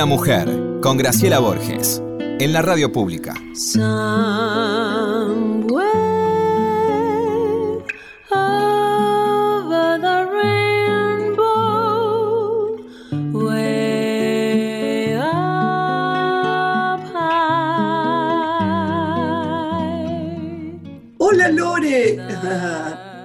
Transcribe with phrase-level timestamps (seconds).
[0.00, 0.48] Una mujer,
[0.80, 3.34] con Graciela Borges, en la radio pública.
[21.18, 22.18] Hola Lore.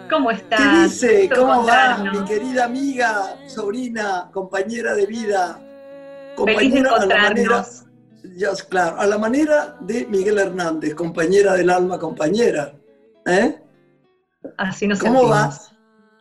[0.10, 0.60] ¿Cómo estás?
[0.60, 1.30] ¿Qué dice?
[1.34, 1.99] ¿Cómo va?
[1.99, 5.65] Mi querida amiga, sobrina, compañera de vida.
[6.38, 7.85] Feliz de encontrarnos.
[8.35, 12.73] ya, claro, a la manera de Miguel Hernández, compañera del alma, compañera.
[13.26, 13.62] ¿Eh?
[14.57, 15.29] Así nos ¿Cómo sentimos.
[15.29, 15.71] vas?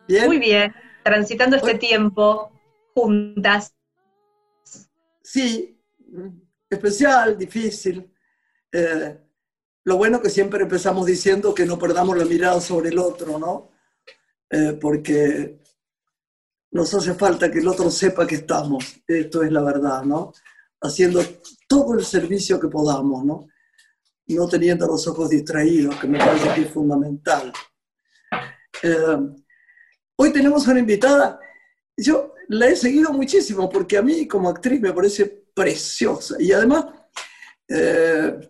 [0.07, 0.27] ¿Bien?
[0.27, 0.73] Muy bien,
[1.03, 2.51] transitando este Hoy- tiempo
[2.93, 3.73] juntas.
[5.23, 5.79] Sí,
[6.69, 8.11] especial, difícil.
[8.71, 9.17] Eh,
[9.83, 13.71] lo bueno que siempre empezamos diciendo que no perdamos la mirada sobre el otro, ¿no?
[14.49, 15.59] Eh, porque
[16.75, 20.33] nos hace falta que el otro sepa que estamos, esto es la verdad, ¿no?
[20.81, 21.23] Haciendo
[21.69, 23.47] todo el servicio que podamos, ¿no?
[24.27, 27.53] No teniendo los ojos distraídos, que me parece que es fundamental.
[28.83, 29.19] Eh,
[30.17, 31.39] hoy tenemos una invitada,
[31.95, 36.87] yo la he seguido muchísimo porque a mí como actriz me parece preciosa y además,
[37.69, 38.49] eh,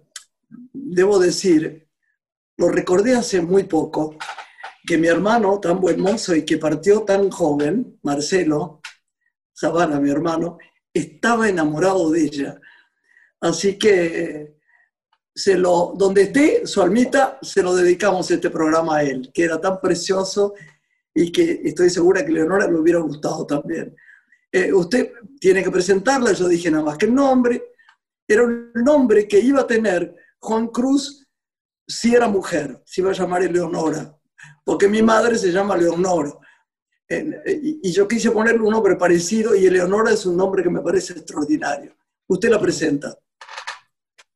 [0.74, 1.88] debo decir,
[2.58, 4.18] lo recordé hace muy poco,
[4.86, 8.82] que mi hermano, tan buen mozo y que partió tan joven, Marcelo
[9.58, 10.58] Zavala, mi hermano,
[10.94, 12.62] estaba enamorado de ella.
[13.40, 14.58] Así que
[15.34, 19.60] se lo, donde esté su almita, se lo dedicamos este programa a él, que era
[19.60, 20.54] tan precioso
[21.14, 23.96] y que estoy segura que Leonora le hubiera gustado también.
[24.52, 27.74] Eh, usted tiene que presentarla, yo dije nada más que el nombre,
[28.28, 31.28] era un nombre que iba a tener Juan Cruz
[31.88, 34.18] si era mujer, se iba a llamar Eleonora,
[34.66, 36.40] porque mi madre se llama Leonor.
[37.08, 40.82] En- y, yo quise ponerle un nombre parecido y Eleonora es un nombre que me
[40.82, 41.96] parece extraordinario.
[42.28, 43.16] Usted la presenta.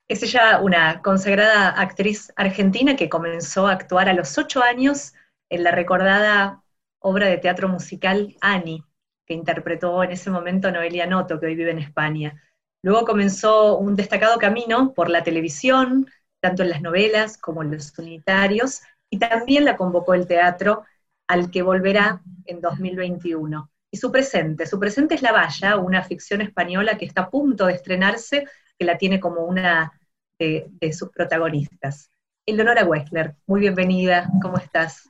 [0.08, 5.14] Es ella una consagrada actriz argentina que comenzó a actuar a los ocho años
[5.50, 6.64] en la recordada
[7.00, 8.84] obra de teatro musical Annie,
[9.26, 12.42] que interpretó en ese momento Noelia Noto, que hoy vive en España.
[12.84, 16.08] Luego comenzó un destacado camino por la televisión,
[16.40, 20.84] tanto en las novelas como en los unitarios, y también la convocó el teatro,
[21.28, 23.70] al que volverá en 2021.
[23.92, 27.66] Y su presente, su presente es La Valla, una ficción española que está a punto
[27.66, 28.46] de estrenarse,
[28.78, 29.92] que la tiene como una
[30.38, 32.12] de, de sus protagonistas.
[32.46, 35.10] Eleonora Wessler, muy bienvenida, ¿cómo estás?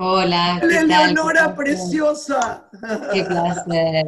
[0.00, 0.78] Hola, ¿qué?
[0.78, 2.68] Eleonora, preciosa.
[3.12, 4.06] Qué placer.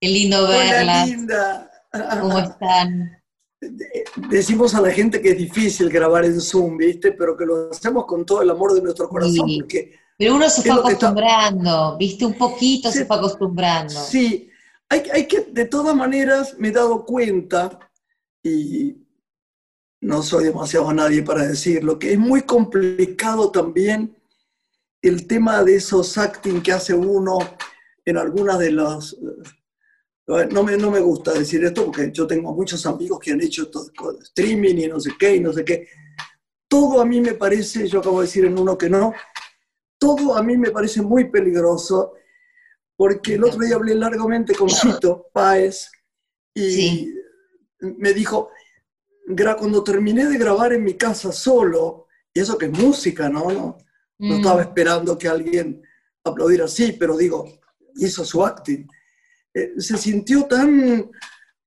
[0.00, 1.08] Qué lindo Hola, verlas.
[1.08, 1.70] linda.
[2.20, 3.19] ¿Cómo están?
[4.30, 7.12] Decimos a la gente que es difícil grabar en Zoom, ¿viste?
[7.12, 9.58] Pero que lo hacemos con todo el amor de nuestro corazón, Sí.
[9.60, 12.98] porque Pero uno se fue está- acostumbrando, viste, un poquito Sí.
[12.98, 13.92] se fue acostumbrando.
[13.92, 14.48] Sí,
[14.88, 17.78] hay, hay que, de todas maneras, me he dado cuenta,
[18.42, 18.96] y
[20.02, 24.16] no soy demasiado nadie para decirlo, que es muy complicado también
[25.02, 27.38] el tema de esos acting que hace uno
[28.06, 29.16] en algunas de las...
[30.30, 33.68] No me, no me gusta decir esto porque yo tengo muchos amigos que han hecho
[33.68, 33.90] todo,
[34.22, 35.88] streaming y no sé qué y no sé qué.
[36.68, 39.12] Todo a mí me parece, yo acabo de decir en uno que no,
[39.98, 42.12] todo a mí me parece muy peligroso
[42.96, 45.90] porque el otro día hablé largamente con Chito Páez
[46.54, 47.14] y Sí.
[47.80, 48.50] me dijo,
[49.26, 53.50] "Gra- cuando terminé de grabar en mi casa solo, y eso que es música, ¿no?
[53.50, 53.78] No,
[54.18, 54.38] no Mm.
[54.38, 55.82] estaba esperando que alguien
[56.22, 57.46] aplaudiera así, pero digo,
[57.96, 58.86] hizo su acting.
[59.54, 61.10] Eh, se sintió tan,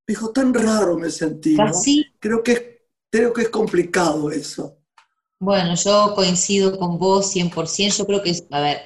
[0.08, 1.66] dijo, tan raro me sentí, ¿no?
[1.66, 2.64] Casi, Creo que, es-
[3.12, 4.78] creo que es complicado eso.
[5.40, 8.82] bueno, yo coincido con vos 100%, yo creo que, es, a ver,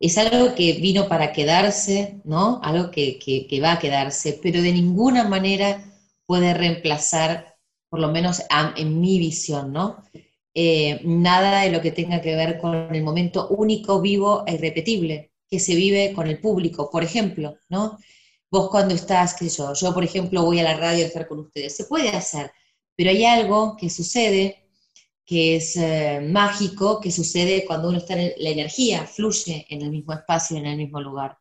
[0.00, 2.60] es algo que vino para quedarse, ¿no?
[2.62, 5.84] Algo que, que- que va a quedarse, pero de ninguna manera
[6.26, 7.56] puede reemplazar,
[7.88, 10.02] por lo menos a- en mi visión, ¿no?
[10.54, 15.30] Eh, nada de lo que tenga que ver con el momento único, vivo e irrepetible
[15.48, 17.98] que se vive con el público, por ejemplo, ¿no?
[18.50, 21.28] Vos cuando estás, qué sé yo, yo por ejemplo voy a la radio a estar
[21.28, 22.50] con ustedes, se puede hacer,
[22.96, 24.66] pero hay algo que sucede
[25.24, 29.82] que es eh, mágico, que sucede cuando uno está en el- la energía, fluye en
[29.82, 31.38] el mismo espacio, en el mismo lugar.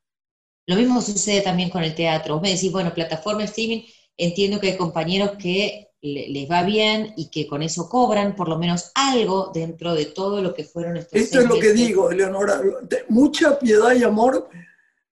[0.67, 2.35] Lo mismo sucede también con el teatro.
[2.35, 3.81] Vos me decís, bueno, plataforma streaming,
[4.15, 8.47] entiendo que hay compañeros que le- les va bien y que con eso cobran por
[8.47, 12.11] lo menos algo dentro de todo lo que fueron estos Esto es lo que digo,
[12.11, 12.61] Eleonora,
[13.09, 14.47] mucha piedad y amor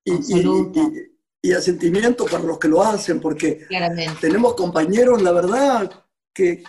[0.05, 0.21] y.
[1.41, 4.15] y- asentimiento para los que lo hacen, porque Claramente.
[4.21, 5.91] tenemos compañeros, la verdad,
[6.33, 6.63] que,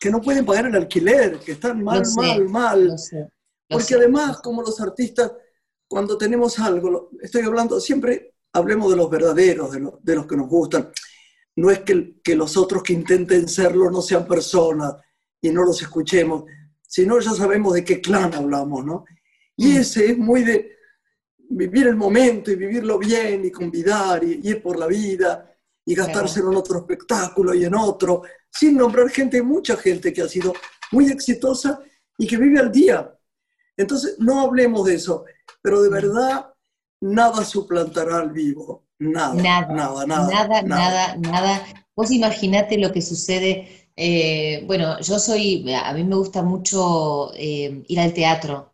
[0.00, 2.86] que no pueden pagar el alquiler, que están mal, Lo sé, mal, mal.
[2.88, 3.28] Lo sé, lo
[3.68, 3.94] Porque sé.
[3.96, 5.32] además, como los artistas,
[5.88, 10.36] cuando tenemos algo, estoy hablando, siempre hablemos de los verdaderos, de, lo- de los que
[10.36, 10.90] nos gustan.
[11.56, 14.94] no es que, que los otros que intenten serlo no sean personas
[15.40, 16.44] y no los escuchemos,
[16.82, 19.04] sino ya sabemos de qué clan hablamos, ¿no?
[19.56, 19.76] Y mm.
[19.76, 20.73] ese es muy de
[21.50, 25.50] vivir el momento y vivirlo bien y convidar y, ir por la vida
[25.84, 30.28] y gastárselo en otro espectáculo y en otro, sin nombrar gente, mucha gente que ha
[30.28, 30.54] sido
[30.92, 31.80] muy exitosa
[32.16, 33.14] y que vive al día.
[33.76, 35.24] Entonces, no hablemos de eso,
[35.60, 35.92] pero de mm.
[35.92, 36.54] verdad
[37.00, 38.86] nada suplantará al vivo.
[38.98, 40.62] Nada, nada, nada, nada.
[40.62, 41.66] Nada, nada,
[41.96, 43.88] Vos imaginate lo que sucede.
[43.96, 48.73] Eh, bueno, yo soy, a mí me gusta mucho eh, ir al teatro.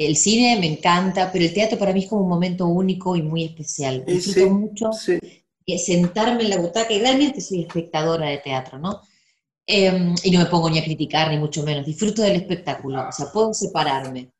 [0.00, 3.22] El cine me encanta, pero el teatro para mí es como un momento único y
[3.22, 4.02] muy especial.
[4.06, 4.90] Disfruto mucho
[5.78, 9.02] sentarme en la butaca y realmente soy espectadora de teatro, ¿no?
[9.66, 11.84] Em, y no me pongo ni a criticar, ni mucho menos.
[11.86, 14.32] Disfruto del espectáculo, o sea, puedo separarme.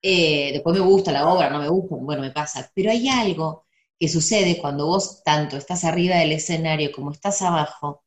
[0.00, 2.70] Eh, después me gusta la obra, no me gusta, bueno, me pasa.
[2.74, 3.66] Pero hay algo
[3.98, 8.02] que sucede cuando vos tanto estás arriba del escenario como estás abajo,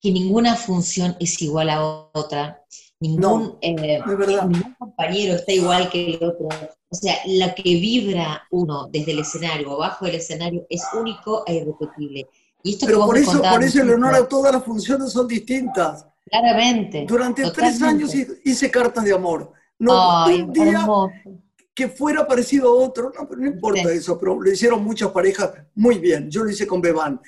[0.00, 1.84] que ninguna función es igual a
[2.14, 2.64] otra,
[3.08, 6.48] ningún, eh, ningún compañero está igual que el otro.
[6.88, 11.44] O sea, la que vibra uno desde el escenario o abajo del escenario es único
[11.46, 12.26] e irrepetible.
[12.62, 16.06] Y esto Pero por, eso, por eso, Leonora, todas las funciones son distintas.
[16.30, 17.04] Claramente.
[17.06, 19.52] Durante tres años hice cartas de amor.
[19.78, 20.86] No, un día
[21.74, 25.52] que fuera parecido a otro, no, pero no importa eso, pero lo hicieron muchas parejas
[25.74, 26.30] muy bien.
[26.30, 27.20] Yo lo hice con Bebán.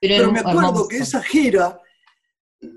[0.00, 1.80] Pero, me acuerdo que esa gira,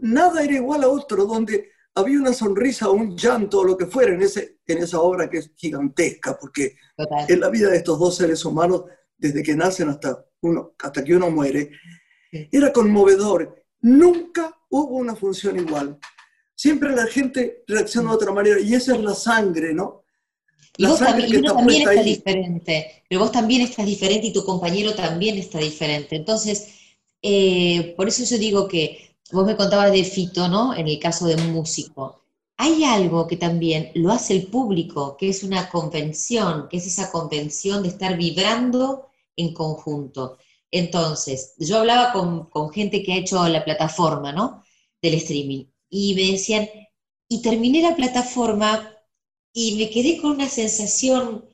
[0.02, 4.14] nada era igual a otro, donde había una sonrisa, un llanto, o lo que fuera
[4.14, 6.76] en, ese, en esa obra que es gigantesca, porque
[7.28, 8.86] en la vida de estos dos seres humanos,
[9.18, 11.72] desde que nacen hasta, uno, hasta que uno muere,
[12.32, 13.64] era conmovedor.
[13.82, 16.00] Nunca hubo una función igual.
[16.56, 20.04] Siempre la gente reacciona de otra manera y esa es la sangre, ¿no?
[20.78, 25.38] La vos también, también está diferente, pero vos también estás diferente y tu compañero también
[25.38, 26.16] está diferente.
[26.16, 26.70] Entonces,
[27.22, 30.74] eh, por eso yo digo que vos me contabas de Fito, ¿no?
[30.74, 32.22] En el caso de un músico.
[32.58, 37.12] Hay algo que también lo hace el público, que es una convención, que es esa
[37.12, 40.38] convención de estar vibrando en conjunto.
[40.72, 44.64] Entonces, yo hablaba con, gente que ha hecho la plataforma, ¿no?
[45.02, 46.70] Del streaming y me decían,
[47.28, 48.96] y terminé la plataforma
[49.54, 51.46] y me quedé con una sensación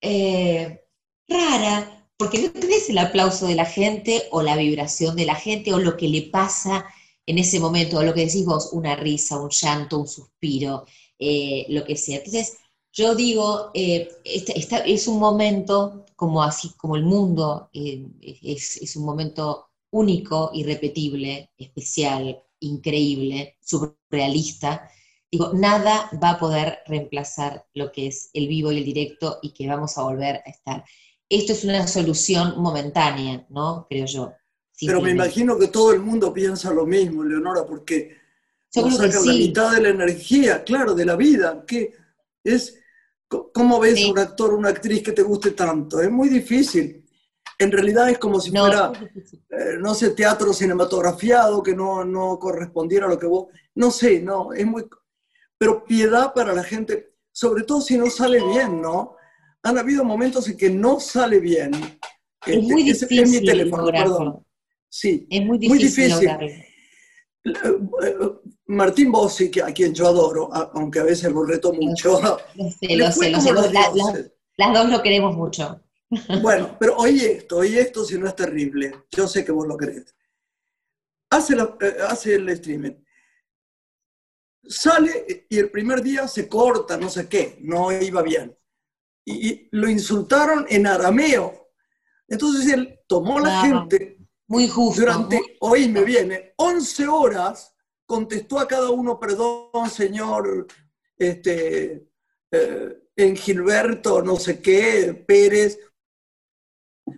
[0.00, 0.84] eh,
[1.28, 5.72] rara, porque no tenés el aplauso de la gente o la vibración de la gente
[5.72, 6.84] o lo que le pasa
[7.26, 10.84] en ese momento, lo que decís vos, una risa, un llanto, un suspiro,
[11.18, 12.18] eh, lo que sea.
[12.18, 12.58] Entonces,
[12.92, 19.68] yo digo, eh, es un momento como así, como el mundo, es, es un momento
[19.90, 24.88] único, irrepetible, especial, increíble, surrealista.
[25.30, 29.52] Digo, nada va a poder reemplazar lo que es el vivo y el directo y
[29.52, 30.84] que vamos a volver a estar.
[31.28, 33.86] Esto es una solución momentánea, ¿no?
[33.88, 34.32] Creo yo.
[34.80, 38.16] Pero me imagino que todo el mundo piensa lo mismo, Leonora, porque
[38.68, 41.64] saca la mitad de la energía, claro, de la vida.
[41.66, 41.94] que
[42.42, 42.80] es,
[43.28, 46.00] ¿Cómo ves a un actor o una actriz que te guste tanto?
[46.00, 47.04] Es muy difícil
[47.58, 48.92] en realidad es como si fuera,
[49.50, 54.20] eh, no sé, teatro cinematografiado, que no, no correspondiera a lo que vos, no sé,
[54.20, 54.86] no, es muy,
[55.56, 59.16] pero piedad para la gente, sobre todo si no sale bien, ¿no?
[59.62, 61.72] Han habido momentos en que no sale bien.
[62.44, 63.20] Es muy difícil.
[63.20, 64.44] Es, mi teléfono, perdón.
[64.94, 66.28] Sí, es muy difícil.
[66.30, 66.62] Eh,
[68.66, 72.20] Martín Bossi, a quien yo adoro, aunque a veces lo reto mucho.
[72.54, 74.32] Lo sé, lo sé, lo sé.
[74.56, 75.80] las dos lo queremos mucho.
[76.40, 79.06] Bueno, pero oye esto, oye esto si no es terrible.
[79.10, 79.76] Yo sé que vos lo.
[81.30, 82.92] Hace, eh, hace el streaming.
[84.62, 88.56] Sale y el primer día se corta, no sé qué, no iba bien.
[89.24, 91.72] Y, lo insultaron en arameo.
[92.28, 94.23] Entonces él tomó la gente.
[94.48, 95.00] Muy justo.
[95.00, 97.74] Durante, hoy me viene, 11 horas
[98.06, 100.66] contestó a cada uno, perdón, señor,
[101.16, 102.08] este,
[102.50, 105.78] eh, en Gilberto, no sé qué, Pérez,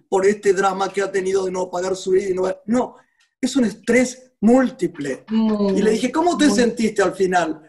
[0.09, 2.35] por este drama que ha tenido de no pagar su vida.
[2.35, 2.97] No, no,
[3.41, 5.25] es un estrés múltiple.
[5.31, 7.63] y le dije, ¿cómo te sentiste al final?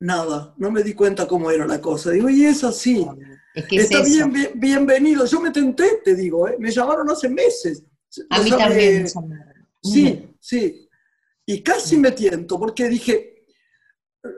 [0.00, 2.10] Nada, no me di cuenta cómo era la cosa.
[2.10, 3.06] Digo, y es así.
[3.54, 5.24] Está bien, bienvenido.
[5.26, 6.56] Yo me tenté, te digo, ¿eh?
[6.58, 7.84] me llamaron hace meses.
[8.30, 9.06] A mí también.
[9.82, 10.88] Sí, sí.
[11.46, 13.44] Y casi me tiento, porque dije,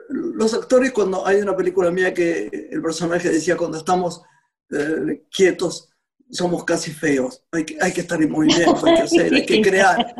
[0.08, 4.22] los actores cuando hay una película mía que el personaje decía cuando estamos
[4.70, 5.90] eh, quietos,
[6.30, 7.44] somos casi feos.
[7.52, 10.14] Hay que, hay que estar en movimiento, hay que hacer, hay que crear.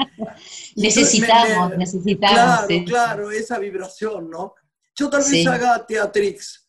[0.77, 2.67] necesitamos, necesitamos.
[2.67, 4.55] Claro, claro, esa vibración, ¿no?
[4.95, 6.69] Yo tal vez haga Teatrix.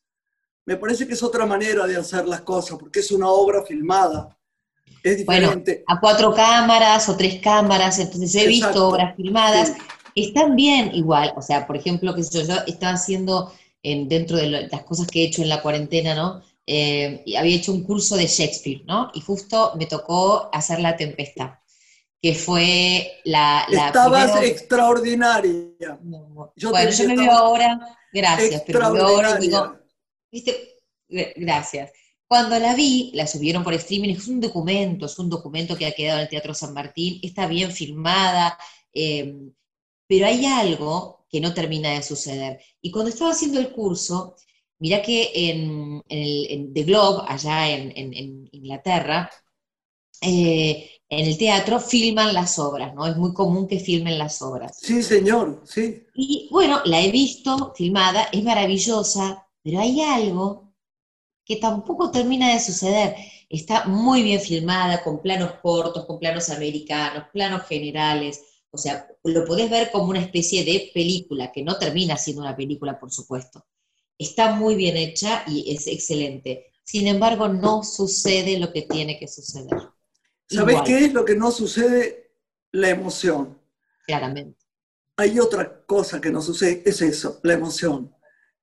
[0.66, 4.36] Me parece que es otra manera de hacer las cosas, porque es una obra filmada.
[5.04, 5.72] Es diferente.
[5.72, 9.74] Bueno, a cuatro cámaras o tres cámaras, entonces he visto obras filmadas,
[10.16, 14.68] están bien igual, o sea, por ejemplo, que yo, yo estaba haciendo en, dentro de
[14.72, 16.42] las cosas que he hecho en la cuarentena, ¿no?
[16.66, 19.12] Eh, había hecho un curso de Shakespeare, ¿no?
[19.14, 21.52] Y justo me tocó hacer La Tempestad,
[22.20, 23.66] que fue la...
[23.70, 26.00] la Estabas extraordinaria.
[26.02, 26.52] bueno,
[26.90, 27.80] yo me veo ahora,
[28.12, 29.76] gracias, pero me veo ahora digo,
[30.32, 30.80] ¿viste?
[31.08, 31.92] Gracias.
[32.28, 35.92] Cuando la vi, la subieron por streaming, es un documento, es un documento que ha
[35.92, 38.58] quedado en el Teatro San Martín, está bien filmada,
[38.94, 39.52] eh,
[40.08, 42.60] pero hay algo que no termina de suceder.
[42.82, 44.36] Y cuando estaba haciendo el curso,
[44.80, 46.04] mira que en,
[46.74, 49.30] The Globe, allá en, Inglaterra,
[50.22, 53.06] eh, en el teatro filman las obras, ¿no?
[53.06, 54.80] Es muy común que filmen las obras.
[54.82, 56.04] Sí, señor, sí.
[56.16, 60.65] Y bueno, la he visto filmada, es maravillosa, pero hay algo
[61.46, 63.16] que tampoco termina de suceder.
[63.50, 68.42] Está muy bien filmada, con planos cortos, con planos americanos, planos generales.
[68.72, 72.56] O sea, lo podés ver como una especie de película, que no termina siendo una
[72.56, 73.66] película, por supuesto.
[74.18, 76.72] Está muy bien hecha y es excelente.
[76.84, 79.90] Sin embargo, no sucede lo que tiene que suceder.
[80.48, 82.32] ¿Sabés qué es lo que no sucede?
[82.72, 83.60] La emoción.
[84.06, 84.60] Claramente.
[85.18, 88.14] Hay otra cosa que no sucede, es eso, la emoción.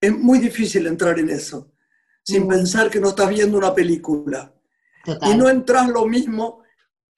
[0.01, 1.72] Es muy difícil entrar en eso,
[2.25, 4.53] sin pensar que no estás viendo una película.
[5.23, 6.63] Y no entras lo mismo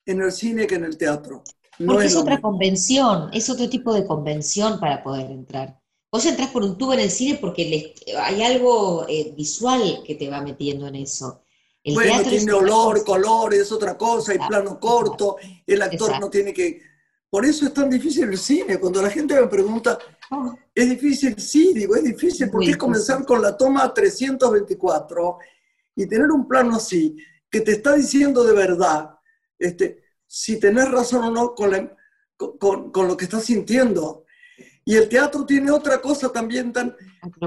[0.07, 1.43] en el cine que en el teatro.
[1.85, 5.79] Porque es, otra convención, es otro tipo de convención para poder entrar.
[6.11, 10.31] Vos entras por un tubo en el cine porque hay algo eh, visual que te
[10.31, 11.43] va metiendo en eso.
[11.83, 16.55] El bueno, tiene olor, color, es otra cosa, hay plano corto, el actor no tiene
[16.55, 16.81] que...
[17.29, 18.79] Por eso es tan difícil el cine.
[18.79, 19.99] Cuando la gente me pregunta,
[20.75, 21.39] ¿es difícil?
[21.39, 25.39] Sí, digo, es difícil porque es comenzar con la toma 324
[25.97, 27.17] y tener un plano así,
[27.51, 29.11] que te está diciendo de verdad,
[29.59, 31.93] este, si tenés razón o no con,
[32.59, 34.25] con, lo que estás sintiendo.
[34.85, 36.95] Y el teatro tiene otra cosa también tan...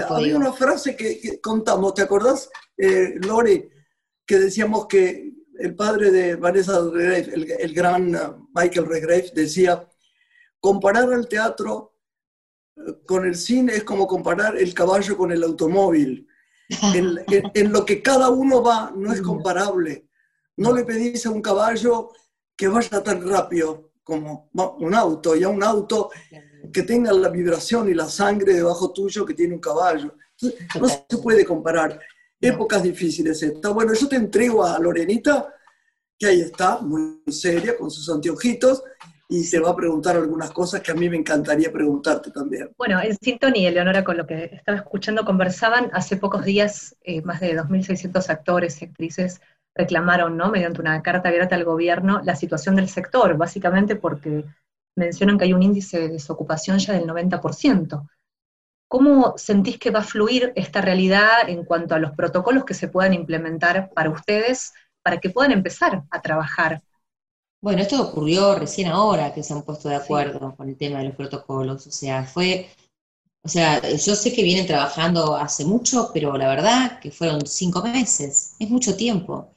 [0.09, 3.69] Hay una frase que, contamos, ¿te acordás, eh, Lori?
[4.25, 9.87] Que decíamos que el padre de Vanessa Redgrave, el, gran uh, Michael Redgrave, decía,
[10.59, 11.96] comparar el teatro
[13.05, 16.27] con el cine es como comparar el caballo con el automóvil.
[16.93, 17.19] en,
[17.53, 20.07] en, lo que cada uno va no es comparable.
[20.57, 22.11] No le pedís a un caballo
[22.55, 26.09] que vaya tan rápido como un auto, y a un auto
[26.71, 30.15] que tenga la vibración y la sangre debajo tuyo que tiene un caballo.
[30.79, 31.99] no se puede comparar.
[32.39, 35.53] Épocas difíciles está Bueno, yo te entrego a Lorenita,
[36.17, 38.81] que ahí está, muy seria, con sus anteojitos,
[39.29, 42.71] y se va a preguntar algunas cosas que a mí me encantaría preguntarte también.
[42.77, 47.41] Bueno, en sintonía, Eleonora, con lo que estaba escuchando, conversaban hace pocos días eh, más
[47.41, 49.41] de 2.600 actores y actrices
[49.75, 50.49] reclamaron, ¿no?
[50.49, 54.45] mediante una carta abierta al gobierno, la situación del sector, básicamente porque
[54.95, 58.07] mencionan que hay un índice de desocupación ya del 90%.
[58.89, 62.87] ¿Cómo sentís que va a fluir esta realidad en cuanto a los protocolos que se
[62.87, 66.81] puedan implementar para ustedes para que puedan empezar a trabajar?
[67.61, 71.05] Bueno, esto ocurrió recién ahora que se han puesto de acuerdo con el tema de
[71.05, 72.69] los protocolos, o sea, fue,
[73.43, 77.81] o sea, yo sé que vienen trabajando hace mucho, pero la verdad que fueron cinco
[77.83, 79.53] meses, es mucho tiempo.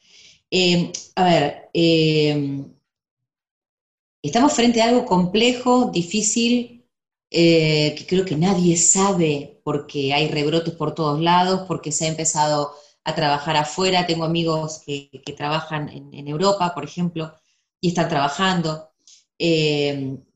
[0.51, 2.65] Eh, a ver, eh,
[4.23, 6.81] estamos frente a algo complejo, difícil,
[7.31, 12.09] eh, que creo que nadie sabe porque hay rebrotes por todos lados, porque se ha
[12.09, 12.73] empezado
[13.05, 14.07] a trabajar afuera.
[14.07, 17.33] Tengo amigos que, trabajan en, Europa, por ejemplo,
[17.81, 18.91] y están trabajando.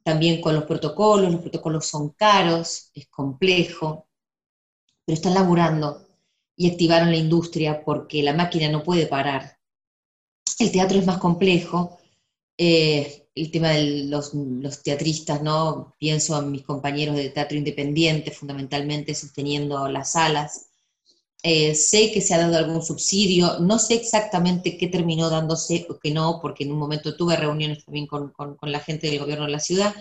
[0.03, 4.07] también con los protocolos, los protocolos son caros, es complejo,
[5.05, 6.07] pero están laburando
[6.57, 9.59] y activaron la industria porque la máquina no puede parar.
[10.59, 11.99] El teatro es más complejo.
[12.57, 14.33] Eh, el tema de los,
[14.83, 15.95] teatristas, ¿no?
[15.99, 20.69] Pienso en mis compañeros de teatro independiente, fundamentalmente sosteniendo las salas.
[21.47, 25.99] Eh, sé que se ha dado algún subsidio, no sé exactamente qué terminó dándose o
[25.99, 28.33] qué no, porque en un momento tuve reuniones también con,
[28.63, 29.95] la gente del gobierno de la ciudad,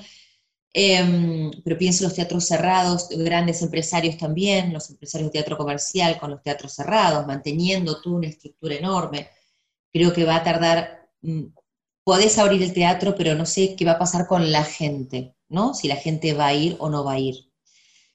[0.73, 6.17] em, pero pienso en los teatros cerrados, grandes empresarios también, los empresarios de teatro comercial
[6.19, 9.29] con los teatros cerrados, manteniendo tú una estructura enorme
[9.93, 11.45] creo que va a tardar, mm,
[12.03, 15.73] podés abrir el teatro, pero no sé qué va a pasar con la gente, ¿no?
[15.73, 17.35] Si la gente va a ir o no va a ir.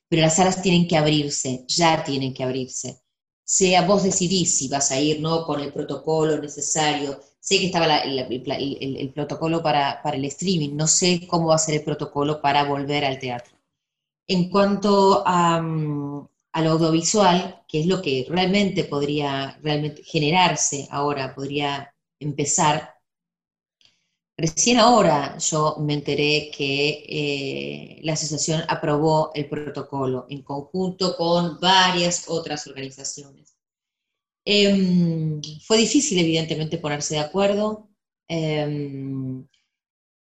[0.09, 3.01] Pero las salas tienen que abrirse, ya tienen que abrirse.
[3.49, 5.45] Sea vos decidís si vas a ir, ¿no?
[5.47, 7.19] Con el protocolo necesario.
[7.41, 11.77] Sé que estaba el, protocolo para, para el streaming, no sé cómo va a ser
[11.77, 13.57] el protocolo para volver al teatro.
[14.27, 21.35] En cuanto a, mm, al audiovisual, que es lo que realmente podría realmente generarse ahora,
[21.35, 22.98] podría empezar,
[24.39, 31.59] Recién ahora yo me enteré que eh, la asociación aprobó el protocolo en conjunto con
[31.59, 33.57] varias otras organizaciones.
[34.45, 37.89] Em, fue difícil, evidentemente, ponerse de acuerdo
[38.29, 39.47] em,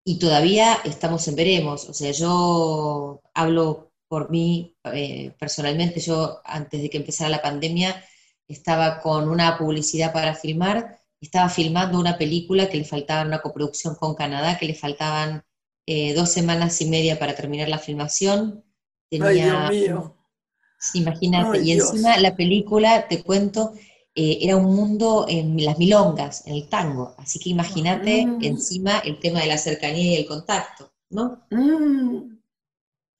[0.04, 1.88] y todavía estamos en veremos.
[1.88, 8.04] O sea, yo hablo por mí eh, personalmente, yo antes de que empezara la pandemia
[8.48, 13.94] estaba con una publicidad para filmar estaba filmando una película que le faltaba una coproducción
[13.94, 15.44] con Canadá, que le faltaban
[15.86, 18.64] eh, dos semanas y media para terminar la filmación.
[19.10, 20.14] Ay, Dios mío.
[20.94, 23.72] Imagínate, y encima la película, te cuento,
[24.14, 27.14] eh, era un mundo en las milongas, en el tango.
[27.18, 28.44] Así que imagínate mm.
[28.44, 31.46] encima el tema de la cercanía y el contacto, ¿no?
[31.50, 32.37] Mm.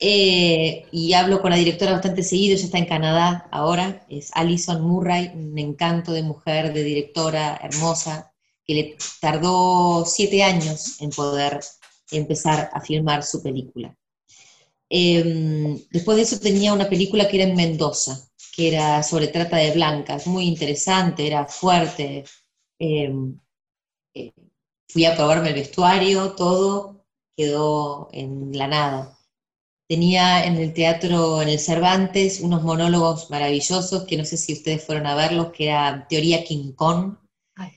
[0.01, 4.81] Eh, y hablo con la directora bastante seguido, ella está en Canadá ahora, es Alison
[4.83, 8.33] Murray, un encanto de mujer, de directora hermosa,
[8.65, 11.61] que le tardó siete años en poder
[12.13, 13.97] empezar a filmar su película.
[14.91, 19.57] Em, después de eso tenía una película que era en Mendoza, que era sobre trata
[19.57, 22.25] de blancas, muy interesante, era fuerte.
[22.79, 23.39] Em,
[24.15, 24.33] eh,
[24.89, 27.05] fui a probarme el vestuario, todo
[27.37, 29.18] quedó en la nada
[29.89, 34.85] Tenía en el teatro, en el Cervantes, unos monólogos maravillosos que no sé si ustedes
[34.85, 37.15] fueron a verlos, que era Teoría King Kong.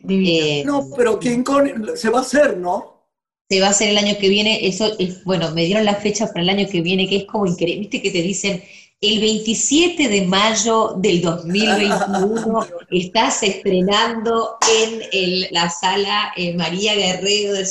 [0.08, 3.08] Eh, no, pero King Kong se va a hacer, ¿no?
[3.50, 6.28] Se va a hacer el año que viene, eso es, bueno, me dieron la fecha
[6.28, 8.62] para el año que viene, que es como increíble, viste que te dicen,
[9.02, 17.66] el 27 de mayo del 2021 estás estrenando en la sala eh, María Guerrero del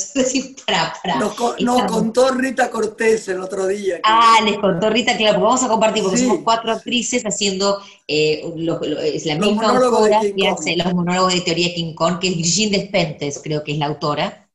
[0.65, 4.01] para, para, Nos, contó Rita Cortés el otro día.
[4.03, 8.43] Ah, les contó Rita, claro, porque vamos a compartir, porque somos cuatro actrices haciendo eh,
[9.13, 12.77] es la misma autora que hace los monólogos de teoría King Kong, que es Virginie
[12.77, 14.49] Despentes, creo que es la autora.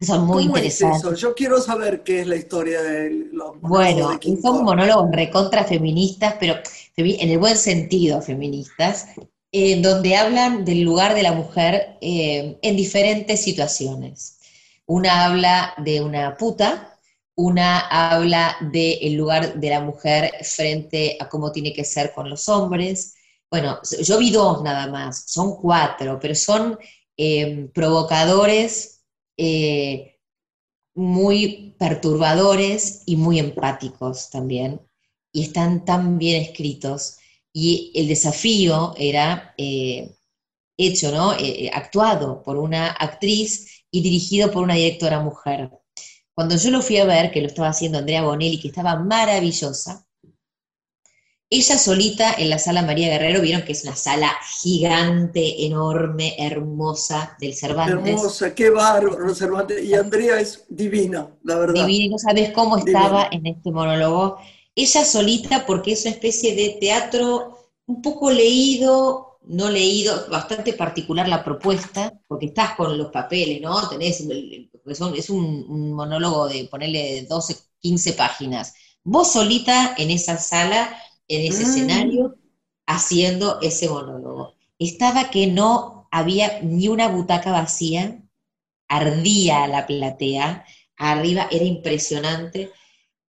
[0.00, 1.20] Son muy interesantes.
[1.20, 6.56] Yo quiero saber qué es la historia de los Bueno, son monólogos recontra feministas, pero
[6.96, 9.06] en el buen sentido feministas,
[9.52, 14.38] eh, donde hablan del lugar de la mujer eh, en diferentes situaciones.
[14.86, 16.98] Una habla de una puta,
[17.36, 22.48] una habla del lugar de la mujer frente a cómo tiene que ser con los
[22.48, 23.14] hombres.
[23.50, 26.78] Bueno, yo vi dos nada más, son cuatro, pero son
[27.16, 28.93] eh, provocadores
[29.36, 30.18] eh,
[30.94, 34.80] muy perturbadores y muy empáticos también,
[35.32, 37.18] y están tan bien escritos.
[37.52, 40.14] Y el desafío era eh,
[40.76, 41.34] hecho, ¿no?
[41.34, 45.70] Eh, actuado por una actriz y dirigido por una directora mujer.
[46.34, 50.03] Cuando yo lo fui a ver, que lo estaba haciendo Andrea Bonelli, que estaba maravillosa,
[51.54, 57.36] ella solita en la sala María Guerrero, vieron que es una sala gigante, enorme, hermosa
[57.38, 58.14] del Cervantes.
[58.14, 59.84] Hermosa, qué bárbaro Cervantes.
[59.84, 61.74] Y Andrea es divina, la verdad.
[61.74, 64.38] Divina, y no sabes cómo estaba en este monólogo.
[64.74, 71.28] Ella solita, porque es una especie de teatro un poco leído, no leído, bastante particular
[71.28, 73.88] la propuesta, porque estás con los papeles, ¿no?
[73.88, 74.26] Tenés,
[74.86, 78.74] es un, un monólogo de ponerle 12, 15 páginas.
[79.04, 81.66] Vos solita en esa sala en ese mm.
[81.66, 82.36] escenario
[82.86, 84.54] haciendo ese monólogo.
[84.78, 88.22] Estaba que no había ni una butaca vacía,
[88.88, 90.64] ardía la platea,
[90.96, 92.70] arriba era impresionante,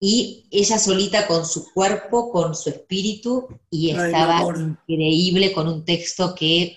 [0.01, 4.43] y ella solita con su cuerpo, con su espíritu, y estaba
[4.87, 6.77] increíble con un texto que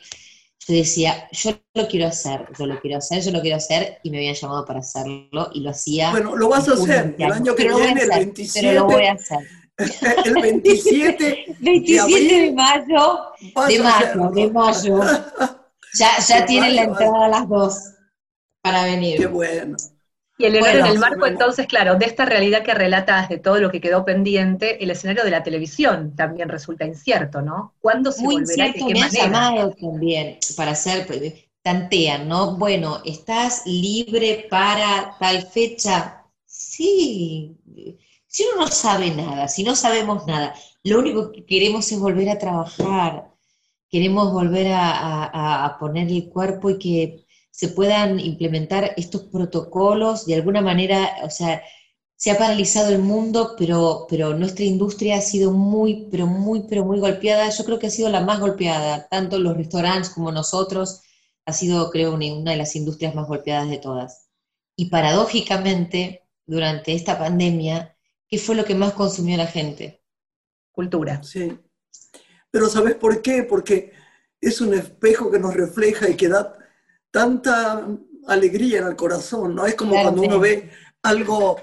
[0.66, 4.12] yo decía, yo lo quiero hacer, yo lo quiero hacer, yo lo quiero hacer, y
[4.12, 6.12] me habían llamado para hacerlo, y lo hacía.
[6.12, 8.68] Bueno, lo vas a hacer, el año que viene, el 27.
[8.68, 9.40] Pero lo voy a hacer.
[10.26, 12.12] el 27, 27
[12.46, 13.20] de, mayo,
[13.68, 15.00] de mayo, de mayo.
[15.94, 17.94] Ya, ya tienen la entrada a las dos
[18.62, 19.18] para venir.
[19.18, 19.78] Qué bueno.
[20.38, 23.72] Y el en el marco, entonces, claro, de esta realidad que relatas, de todo lo
[23.72, 27.74] que quedó pendiente, el escenario de la televisión también resulta incierto, ¿no?
[27.80, 28.68] ¿Cuándo se Muy volverá?
[28.68, 31.08] Incierto, me han llamado también para hacer,
[31.64, 32.56] tantean, ¿no?
[32.58, 36.24] Bueno, ¿estás libre para tal fecha?
[36.46, 37.58] Sí,
[38.38, 42.30] si uno no sabe nada, si no sabemos nada, lo único que queremos es volver
[42.30, 43.34] a trabajar,
[43.90, 50.62] queremos volver a, poner el cuerpo y que se puedan implementar estos protocolos de alguna
[50.62, 51.64] manera, o sea,
[52.16, 56.86] se ha paralizado el mundo, pero, pero nuestra industria ha sido muy, pero muy, pero
[56.86, 57.50] muy golpeada.
[57.50, 61.02] Yo creo que ha sido la más golpeada, tanto los restaurantes como nosotros,
[61.48, 64.28] ha sido, creo, una de las industrias más golpeadas de todas.
[64.76, 67.97] Y paradójicamente, durante esta pandemia,
[68.28, 70.04] ¿Qué fue lo que más consumió la gente?
[70.72, 71.24] Cultura.
[71.24, 71.58] Sí.
[72.52, 73.44] Pero ¿sabes por qué?
[73.44, 73.94] Porque
[74.42, 76.58] es un espejo que nos refleja y que da
[77.12, 77.88] tanta
[78.28, 79.66] alegría en el corazón, ¿no?
[79.66, 80.70] Es como cuando uno ve
[81.04, 81.58] algo,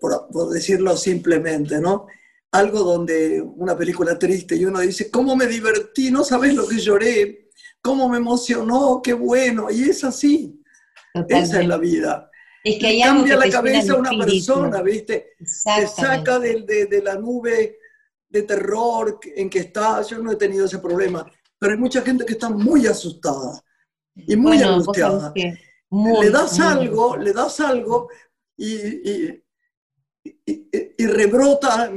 [0.00, 2.06] por, decirlo simplemente, ¿no?
[2.52, 6.10] Algo donde una película triste y uno dice, ¿cómo me divertí?
[6.10, 9.70] No sabes lo que lloré, cómo me emocionó, qué bueno.
[9.70, 10.60] Y es así.
[11.28, 12.29] Esa es la vida.
[12.62, 15.34] Es que hay cambia la cabeza a una persona, ¿viste?
[15.38, 17.78] Te saca de, de, la nube
[18.28, 20.02] de terror en que está.
[20.02, 23.62] Yo no he tenido ese problema, pero hay mucha gente que está muy asustada
[24.14, 25.32] y muy angustiada.
[25.34, 28.08] le das algo, le das algo
[28.56, 29.44] y, y,
[30.44, 31.90] y, rebrota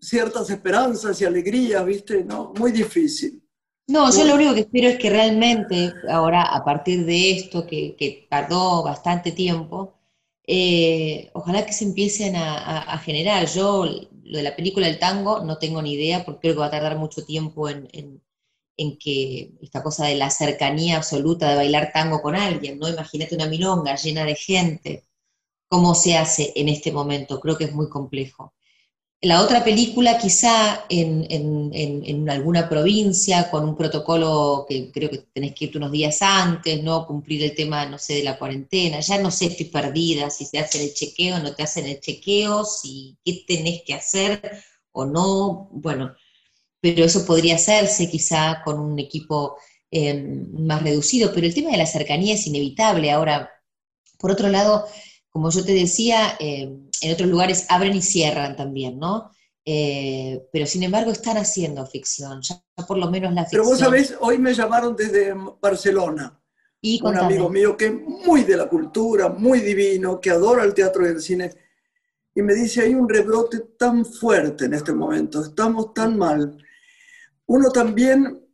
[0.00, 2.24] ciertas esperanzas y alegrías, ¿viste?
[2.24, 2.54] ¿No?
[2.56, 3.42] Muy difícil.
[3.86, 7.96] No, yo lo único que espero es que realmente, ahora a partir de esto, que,
[7.96, 9.97] que tardó bastante tiempo,
[10.50, 13.46] eh, ojalá que se empiecen a, generar.
[13.46, 16.66] Yo, lo de la película del tango, no tengo ni idea, porque creo que va
[16.66, 18.22] a tardar mucho tiempo en,
[18.98, 22.88] que esta cosa de la cercanía absoluta de bailar tango con alguien, ¿no?
[22.88, 25.04] Imagínate una milonga llena de gente.
[25.68, 27.40] ¿Cómo se hace en este momento?
[27.40, 28.54] Creo que es muy complejo.
[29.20, 35.64] La otra película quizá en, alguna provincia con un protocolo que creo que tenés que
[35.64, 37.04] irte unos días antes, ¿no?
[37.04, 39.00] Cumplir el tema, no sé, de la cuarentena.
[39.00, 42.64] Ya no sé, estoy perdida, si se hace el chequeo, no te hacen el chequeo,
[42.64, 44.40] si qué tenés que hacer
[44.92, 45.68] o no.
[45.72, 46.14] Bueno,
[46.80, 49.56] pero eso podría hacerse quizá con un equipo
[49.90, 50.14] eh,
[50.52, 53.10] más reducido, pero el tema de la cercanía es inevitable.
[53.10, 53.50] Ahora,
[54.18, 54.86] por otro lado,
[55.30, 56.68] como yo te decía, eh,
[57.02, 59.30] en otros lugares abren y cierran también, ¿no?
[59.64, 63.62] Eh, pero sin embargo están haciendo ficción, ya por lo menos la ficción.
[63.62, 66.40] Pero vos sabés, hoy me llamaron desde Barcelona,
[66.80, 70.72] y un amigo mío que es muy de la cultura, muy divino, que adora el
[70.72, 71.50] teatro y el cine,
[72.34, 76.56] y me dice, hay un rebrote tan fuerte en este momento, estamos tan mal.
[77.46, 78.46] Uno también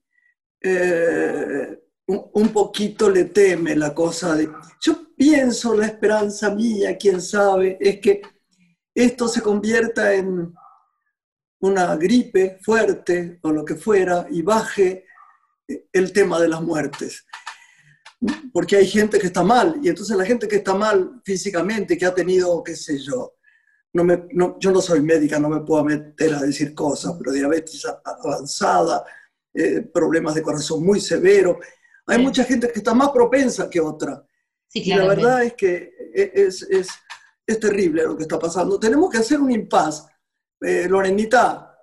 [0.61, 4.49] eh, un poquito le teme la cosa de...
[4.81, 8.23] Yo pienso, la esperanza mía, quién sabe, es que
[8.95, 10.55] esto se convierta en
[11.61, 15.07] una gripe fuerte o lo que fuera y baje
[15.93, 17.27] el tema de las muertes.
[18.53, 22.07] Porque hay gente que está mal y entonces la gente que está mal físicamente, que
[22.07, 23.35] ha tenido, qué sé yo,
[23.93, 24.27] no me,
[24.59, 29.05] yo no soy médica, no me puedo meter a decir cosas, pero diabetes avanzada,
[29.53, 31.59] eh, problemas de corazón muy severos,
[32.07, 34.27] hay mucha gente que está más propensa que otra.
[34.73, 36.89] y la verdad es que es, es
[37.47, 38.79] es terrible lo que está pasando.
[38.79, 40.05] Tenemos que hacer un impasse.
[40.61, 41.79] Eh, Lorenita.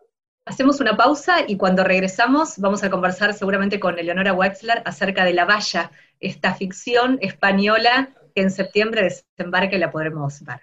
[0.45, 5.33] Hacemos una pausa y cuando regresamos vamos a conversar seguramente con Eleonora Wexler acerca de
[5.33, 9.03] La Valla, esta ficción española que en septiembre
[9.37, 10.61] desembarque y la podremos ver.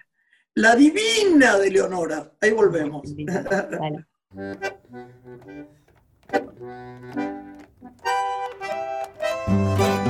[0.55, 2.33] La divina de Leonora.
[2.41, 3.03] Ahí volvemos.
[3.77, 4.05] Bueno.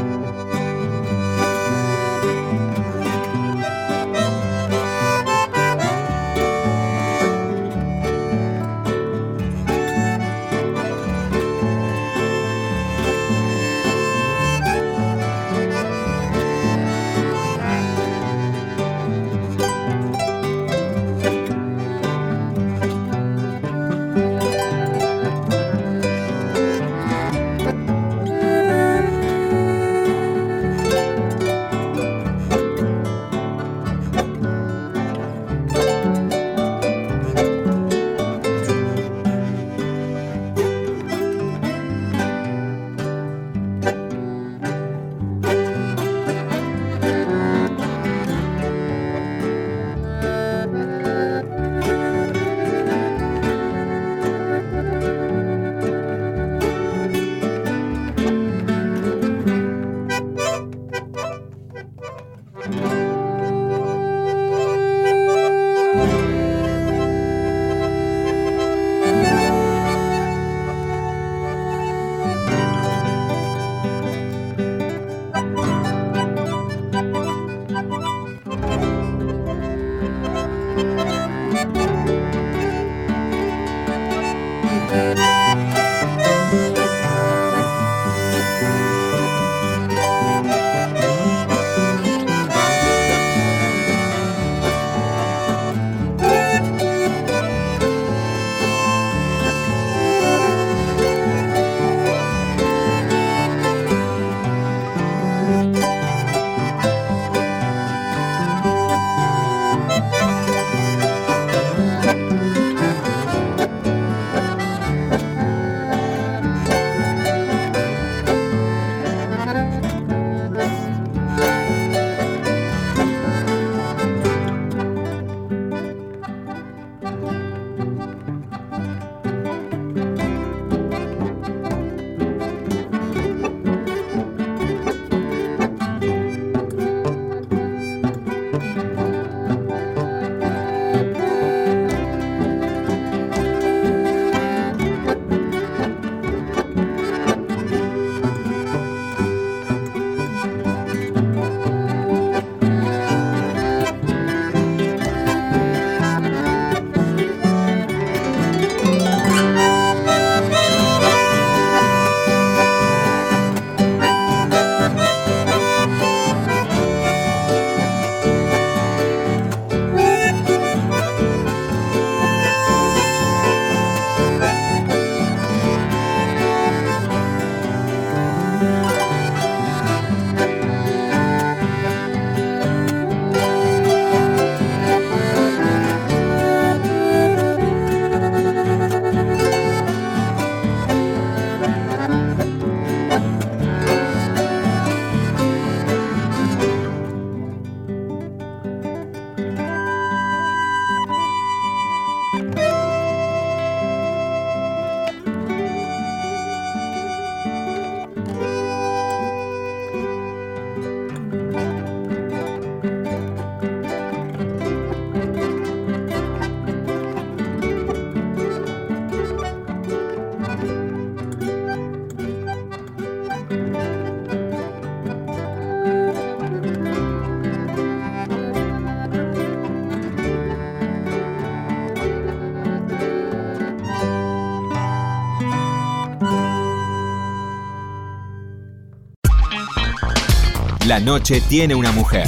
[240.90, 242.28] La noche tiene una mujer.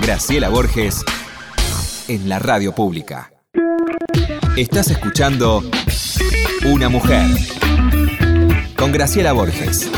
[0.00, 1.04] Graciela Borges
[2.08, 3.32] en la radio pública.
[4.56, 5.62] Estás escuchando
[6.66, 7.28] Una mujer
[8.76, 9.88] con Graciela Borges.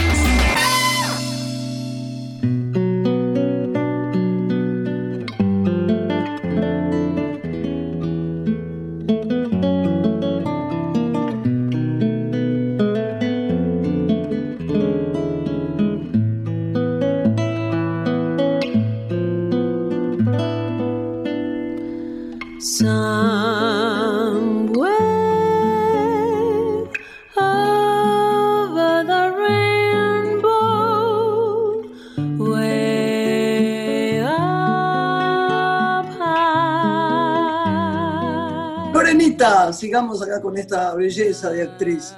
[40.12, 42.14] Acá con esta belleza de actriz.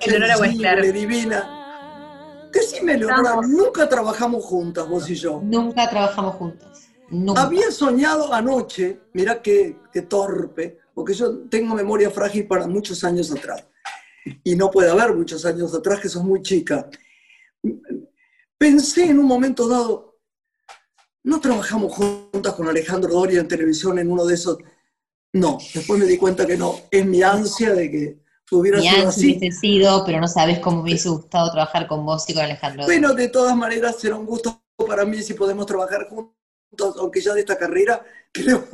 [0.00, 0.92] Eleonora Sensible, Wexler.
[0.92, 2.48] divina.
[2.52, 3.48] Decime, Leonora, Vamos.
[3.48, 5.40] nunca trabajamos juntas, vos y yo.
[5.42, 6.88] Nunca trabajamos juntos.
[7.10, 7.42] Nunca.
[7.42, 13.30] Había soñado anoche, mira qué, qué torpe, porque yo tengo memoria frágil para muchos años
[13.30, 13.64] atrás.
[14.42, 16.88] Y no puede haber muchos años atrás, que sos muy chica.
[18.58, 20.18] Pensé en un momento dado,
[21.24, 24.58] no trabajamos juntas con Alejandro Doria en televisión en uno de esos.
[25.38, 26.74] No, después me di cuenta que no.
[26.90, 28.18] Es mi ansia de que
[28.50, 29.36] hubiera Mi sido así.
[29.38, 32.84] hubiese sido, pero no sabes cómo me hubiese gustado trabajar con vos y con Alejandro.
[32.84, 37.32] Bueno, de todas maneras será un gusto para mí si podemos trabajar juntos, aunque ya
[37.34, 38.68] de esta carrera creo,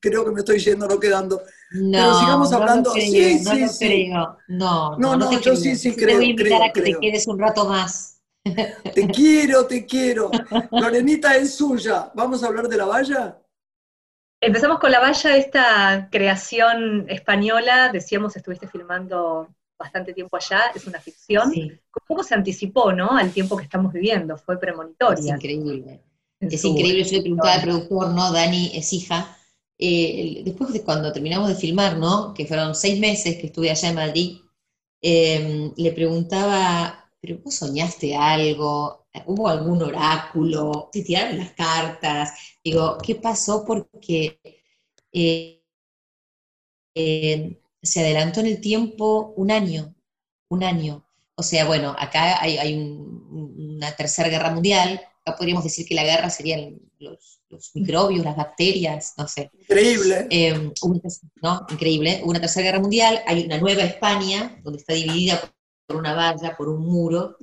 [0.00, 1.42] creo que me estoy yendo, no quedando.
[1.70, 2.92] no, pero sigamos no hablando.
[2.92, 3.86] creo, Sí, no sí, sí.
[3.86, 4.38] creo.
[4.48, 6.82] No, No, no, te yo sí, sí creo, Te voy a invitar creo, a que
[6.82, 7.00] creo.
[7.00, 8.18] te quedes un rato más.
[8.94, 10.30] Te quiero, te quiero.
[10.72, 12.10] Lorenita es suya.
[12.14, 13.38] ¿Vamos a hablar de la valla?
[14.42, 20.98] Empezamos con la valla, esta creación española, decíamos, estuviste filmando bastante tiempo allá, es una
[20.98, 21.52] ficción.
[21.52, 21.70] Sí,
[22.08, 23.12] poco se anticipó, ¿no?
[23.12, 25.36] Al tiempo que estamos viviendo, fue es premonitoria.
[25.36, 26.02] increíble.
[26.40, 28.32] en Es increíble, yo le preguntaba al productor, ¿no?
[28.32, 29.38] Dani es hija.
[29.78, 32.34] eh, después de cuando terminamos de filmar, ¿no?
[32.34, 34.38] Que fueron seis meses que estuve allá en Madrid,
[35.00, 39.01] eh, le preguntaba, ¿pero vos soñaste algo?
[39.26, 40.88] ¿Hubo algún oráculo?
[40.92, 42.32] ¿Te tiraron las cartas?
[42.64, 43.64] Digo, ¿qué pasó?
[43.64, 44.40] Porque
[45.12, 45.62] eh,
[46.94, 49.94] eh, se adelantó en el tiempo un año,
[50.48, 51.04] un año.
[51.34, 55.94] O sea, bueno, acá hay, hay un- una tercera guerra mundial, acá podríamos decir que
[55.94, 59.50] la guerra serían los, los microbios, las bacterias, no sé.
[59.60, 60.26] Increíble.
[60.30, 61.00] Eh, una
[61.42, 61.66] ¿no?
[61.70, 62.20] Increíble.
[62.22, 65.40] Hubo una tercera guerra mundial, hay una nueva España, donde está dividida
[65.86, 67.36] por una valla, por un muro,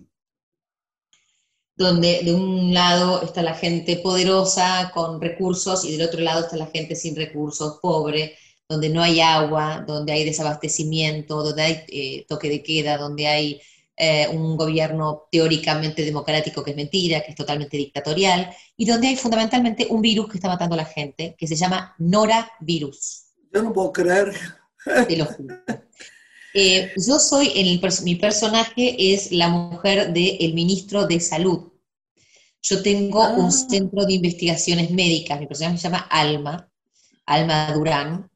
[1.79, 6.57] donde de un lado está la gente poderosa con recursos y del otro lado está
[6.57, 8.35] la gente sin recursos, pobre,
[8.67, 13.61] donde no hay agua, donde hay desabastecimiento, donde hay eh, toque de queda, donde hay
[13.95, 19.15] eh, un gobierno teóricamente democrático que es mentira, que es totalmente dictatorial, y donde hay
[19.15, 23.71] fundamentalmente un virus que está matando a la gente, que se llama norovirus, Yo no
[23.71, 24.33] puedo creer.
[25.07, 25.55] te lo juro.
[26.53, 31.71] Eh, yo soy, en el mi personaje es la mujer del ministro de Salud.
[32.61, 33.35] Yo tengo Ah.
[33.37, 36.69] un centro de investigaciones médicas, mi personaje se llama Alma,
[37.25, 38.29] Alma Durán,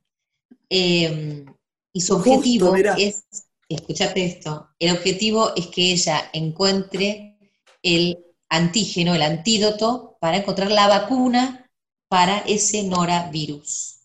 [0.70, 1.46] eh,
[1.92, 3.24] y su objetivo es,
[3.68, 7.38] escuchate esto, el objetivo es que ella encuentre
[7.82, 8.18] el
[8.50, 11.70] antígeno, el antídoto, para encontrar la vacuna
[12.08, 14.00] para ese norovirus.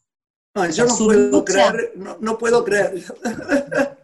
[0.54, 3.04] Ay, yo no puedo creer, no, no puedo creer.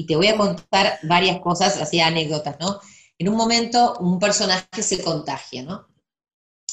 [0.00, 2.80] Y te voy a contar varias cosas, así anécdotas, ¿no?
[3.18, 5.88] En un momento un personaje se contagia, ¿no?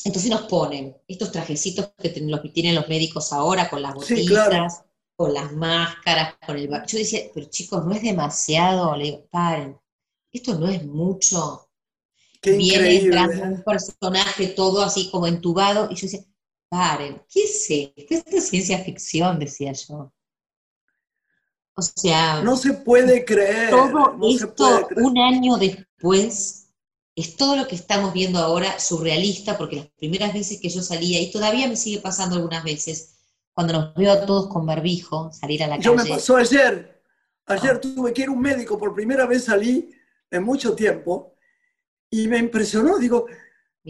[0.06, 3.94] Entonces nos ponen estos trajecitos que ten- los que tienen los médicos ahora, con las
[4.00, 4.68] Sí, botitas, claro.
[5.16, 6.70] con las máscaras, con el...
[6.88, 8.96] Yo decía, pero chicos, ¿no es demasiado?
[8.96, 9.78] Le digo, paren,
[10.32, 11.70] esto no es mucho.
[12.42, 13.44] Qué Viene increíble.
[13.44, 16.26] un personaje todo así como entubado, y yo decía,
[16.70, 18.16] paren, ¿qué es esto?
[18.16, 20.14] Esto es ciencia ficción, decía yo.
[21.78, 22.42] O sea...
[22.42, 23.70] No se puede creer.
[23.70, 25.06] todo no esto creer.
[25.06, 26.70] un año después
[27.16, 31.22] es todo lo que estamos viendo ahora surrealista, porque las primeras veces que yo salía,
[31.22, 33.16] y todavía me sigue pasando algunas veces,
[33.54, 37.02] cuando nos veo a todos con barbijo, salir a la Yo me calle, pasó ayer.
[37.46, 37.82] Ayer Ah.
[37.82, 39.90] tuve que ir a un médico, por primera vez salí
[40.30, 41.34] en mucho tiempo
[42.10, 42.98] y me impresionó.
[42.98, 43.26] Digo,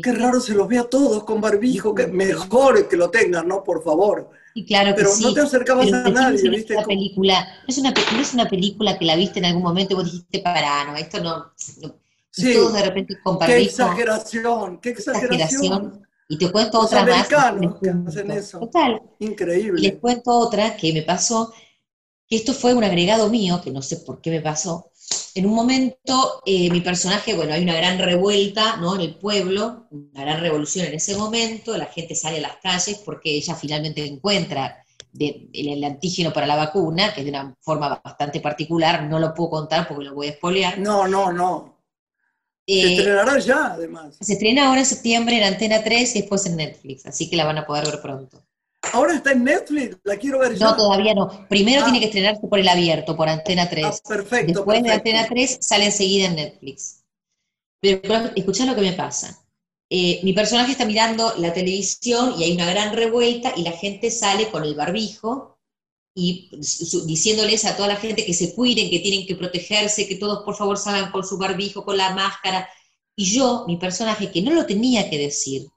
[0.01, 1.95] qué raro se los ve a todos con barbijo.
[1.95, 3.63] Que mejor que lo tengan, ¿no?
[3.63, 4.29] Por favor.
[4.57, 6.73] Y claro que Pero sí, no te acercabas a nadie, es ¿viste?
[6.75, 9.93] una película, no es una, no es una película que la viste en algún momento
[9.93, 11.37] y vos dijiste, para, no, esto no,
[11.81, 11.95] no".
[12.35, 16.07] y Sí, todos de repente con qué exageración, qué exageración.
[16.27, 17.31] y te cuento Los otra más.
[17.31, 18.59] americanos que hacen eso.
[18.59, 19.99] Total, Y les Increíble.
[19.99, 21.53] cuento otra que me pasó,
[22.27, 24.91] que esto fue un agregado mío, que no sé por qué me pasó.
[25.37, 28.95] En un momento eh, mi personaje, bueno, hay una gran revuelta ¿no?
[28.95, 33.01] en el pueblo, una gran revolución en ese momento, la gente sale a las calles
[33.05, 37.55] porque ella finalmente encuentra de- el, el antígeno para la vacuna, que es de una
[37.61, 40.79] forma bastante particular, no lo puedo contar porque lo voy a espolear.
[40.79, 41.77] No, no, no.
[42.65, 44.17] Se Eh, estrenará ya, además.
[44.19, 47.45] se estrena ahora en septiembre en Antena 3 y después en Netflix, así que la
[47.45, 48.43] van a poder ver pronto.
[48.93, 50.65] Ahora está en Netflix, la quiero ver ya.
[50.67, 51.47] No, todavía no.
[51.47, 51.85] Primero Ah.
[51.85, 53.85] tiene que estrenarse por el abierto, por Antena 3.
[53.85, 54.91] Ah, perfecto, Después de.
[54.91, 57.03] Antena 3 sale enseguida en Netflix.
[57.79, 59.43] Pero, pero escuchá lo que me pasa.
[59.89, 64.11] Eh, mi personaje está mirando la televisión y hay una gran revuelta y la gente
[64.11, 65.59] sale con el barbijo
[66.15, 70.15] y su- diciéndoles a toda la gente que se cuiden, que tienen que protegerse, que
[70.15, 72.67] todos por favor salgan con su barbijo, con la máscara.
[73.15, 75.67] Y yo, mi personaje, que no lo tenía que decir,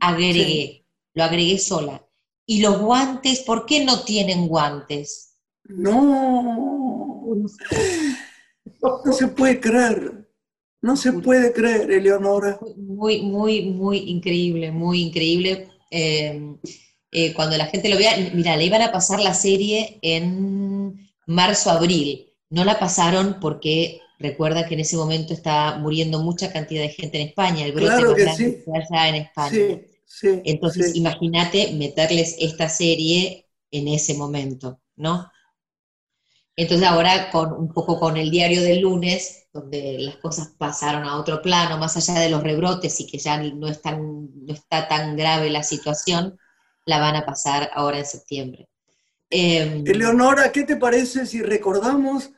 [0.00, 2.05] agregué, lo agregué sola.
[2.46, 5.36] Y los guantes, ¿por qué no tienen guantes?
[5.64, 7.26] No,
[9.04, 10.26] no se puede creer.
[10.80, 12.60] No se puede creer, Eleonora.
[12.76, 15.68] Muy, muy, muy increíble, muy increíble.
[15.90, 16.54] Eh,
[17.10, 21.70] eh, cuando la gente lo vea, mira, le iban a pasar la serie en marzo,
[21.70, 22.32] abril.
[22.50, 27.20] No la pasaron porque recuerda que en ese momento estaba muriendo mucha cantidad de gente
[27.20, 28.70] en España, el brote Claro más grande sí.
[28.70, 29.50] allá en España.
[29.50, 29.80] Sí,
[30.20, 30.40] sí.
[30.44, 30.98] Entonces, sí.
[30.98, 35.30] imagínate meterles esta serie en ese momento, ¿no?
[36.56, 41.16] Entonces ahora con un poco con el diario del lunes, donde las cosas pasaron a
[41.18, 44.88] otro plano, más allá de los rebrotes y que ya no, es tan, no está
[44.88, 46.38] tan grave la situación,
[46.86, 48.70] la van a pasar ahora en septiembre.
[49.28, 52.30] Eh, Eleonora, ¿qué te parece si recordamos?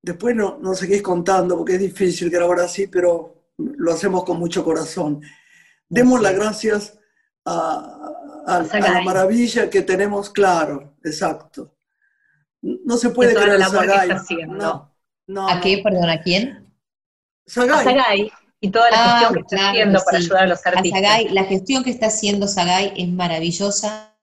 [0.00, 4.64] Después no, no seguís contando porque es difícil grabar así, pero lo hacemos con mucho
[4.64, 5.20] corazón.
[5.88, 6.98] Demos las gracias
[7.44, 7.54] a,
[8.46, 11.74] a- a la maravilla que tenemos, claro, exacto.
[12.62, 14.08] No se puede toda la creer labor que Sagay.
[14.10, 14.56] está haciendo.
[14.56, 14.94] No,
[15.26, 15.60] no, ¿A no.
[15.60, 15.78] qué?
[15.82, 16.72] Perdón, ¿a quién?
[17.46, 17.80] Sagay.
[17.80, 20.24] A Sagay y toda la Ah, gestión que está claro, haciendo para sí.
[20.24, 21.00] ayudar a los a artistas.
[21.02, 24.16] Sagay, la gestión que está haciendo Sagay es maravillosa,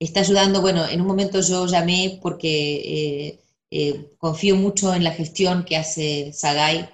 [0.00, 3.40] está ayudando, bueno, en un momento yo llamé porque eh,
[3.70, 6.88] eh, confío mucho en la gestión que hace Sagay,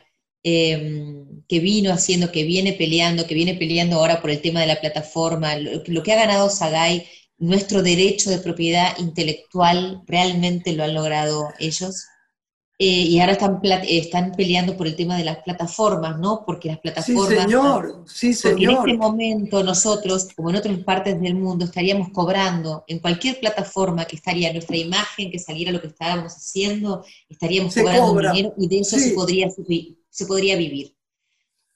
[0.44, 4.66] eh, que vino haciendo, que viene peleando, que viene peleando ahora por el tema de
[4.66, 7.06] la plataforma, lo, lo que ha ganado Sagay,
[7.38, 12.04] nuestro derecho de propiedad intelectual, realmente lo han logrado ellos.
[12.78, 16.42] Eh, y ahora están, están peleando por el tema de las plataformas, ¿no?
[16.44, 18.88] Porque las Sí, plataformas señor, sí, porque en señor.
[18.88, 24.16] este momento nosotros, como en otras partes del mundo, estaríamos cobrando en cualquier plataforma que
[24.16, 28.32] estaría nuestra imagen, que saliera lo que estábamos haciendo, estaríamos Se cobrando cobra.
[28.32, 29.10] dinero y de eso Sí.
[29.10, 29.48] se, podría,
[30.10, 30.93] se podría vivir.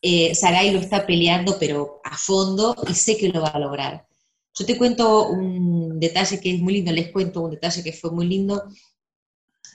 [0.02, 0.32] Eh,
[0.72, 4.06] lo está peleando, pero a fondo, y sé que lo va a lograr.
[4.54, 8.10] Yo te cuento un detalle que es muy lindo, les cuento un detalle que fue
[8.10, 8.62] muy lindo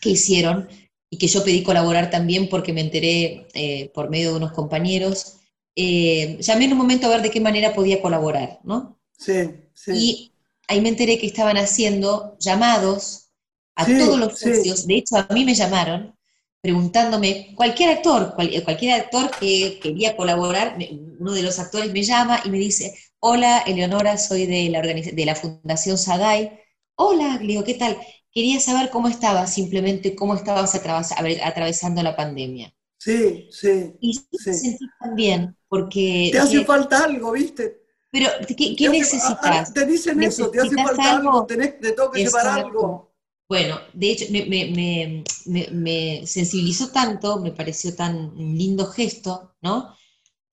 [0.01, 0.67] que hicieron
[1.09, 5.38] y que yo pedí colaborar también porque me enteré eh, por medio de unos compañeros.
[5.76, 8.99] Eh, llamé en un momento a ver de qué manera podía colaborar, ¿no?
[9.17, 9.91] Sí, sí.
[9.95, 10.32] Y
[10.67, 13.30] ahí me enteré que estaban haciendo llamados
[13.76, 14.53] a Sí, todos los sí.
[14.53, 14.88] socios.
[14.88, 16.15] De hecho, a mí me llamaron
[16.64, 20.78] preguntándome, cualquier actor, cual- eh, cualquier actor que quería colaborar,
[21.20, 25.26] uno de los actores me llama y me dice, hola, Eleonora, soy de la, de
[25.26, 26.57] la Fundación Sagay.
[26.95, 27.97] Hola, le digo, ¿qué tal?
[28.32, 32.74] Quería saber cómo estabas, simplemente cómo estabas atravesando la pandemia.
[32.97, 33.93] Sí, sí.
[33.99, 34.53] Y Sí.
[34.53, 36.30] sentí tan bien, porque...
[36.32, 37.82] Te hace falta algo, ¿viste?
[38.09, 39.70] pero, ¿qué, qué Te hace- necesitas?
[39.70, 41.45] ah, Te dicen eso, te hace ¿Necesitas falta algo, algo?
[41.45, 43.12] tenés, te tengo que llevar algo.
[43.50, 49.56] Bueno, de hecho, me, me- me- me- me sensibilizó tanto, me pareció tan lindo gesto,
[49.62, 49.96] ¿no?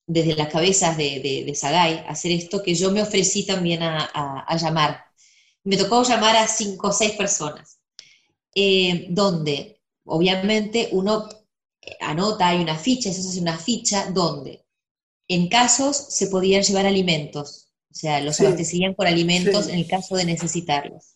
[0.06, 4.10] Desde las cabezas de, de, de Sagay, hacer esto, que yo me ofrecí también a,
[4.14, 5.04] a- a llamar.
[5.64, 7.80] Me tocó llamar a cinco o seis personas,
[8.54, 11.28] eh, donde obviamente uno
[12.00, 14.64] anota, hay una ficha, eso hace una ficha, donde
[15.28, 18.44] en casos se podían llevar alimentos, o sea, los Sí.
[18.46, 19.72] abastecerían por alimentos Sí.
[19.72, 21.14] en el caso de necesitarlos.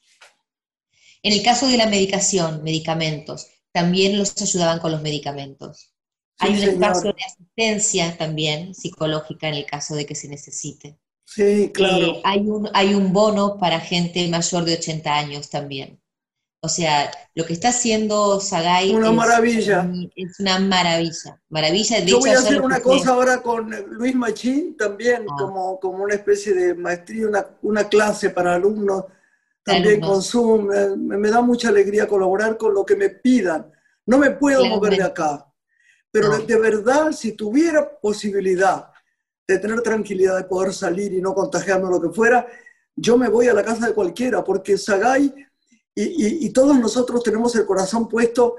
[1.25, 5.91] En el caso de la medicación, medicamentos, también los ayudaban con los medicamentos.
[6.39, 6.75] Sí, Hay un señor.
[6.75, 10.99] espacio de asistencia también psicológica en el caso de que se necesite.
[11.27, 12.07] Sí, claro.
[12.07, 16.01] Eh, hay, un, hay un bono para gente mayor de 80 años también.
[16.61, 19.91] O sea, lo que está haciendo Sagay Una es, maravilla.
[20.17, 21.41] es una maravilla.
[21.51, 22.01] Maravilla.
[22.01, 25.37] De Yo hecho, voy a hacer una cosa ahora con Luis Machín, también Ah.
[25.39, 29.05] como, como una especie de maestría, una, una clase para alumnos,
[29.65, 30.67] también con Zoom.
[30.67, 33.71] Me, me da mucha alegría colaborar con lo que me pidan.
[34.07, 35.47] No me puedo mover de acá,
[36.11, 36.39] pero No.
[36.39, 38.91] de, verdad, si tuviera posibilidad
[39.49, 42.47] de tener tranquilidad, de poder salir y no contagiarme lo que fuera,
[42.97, 45.35] yo me voy a la casa de cualquiera, porque Sagay
[45.95, 48.57] y, y- y todos nosotros tenemos el corazón puesto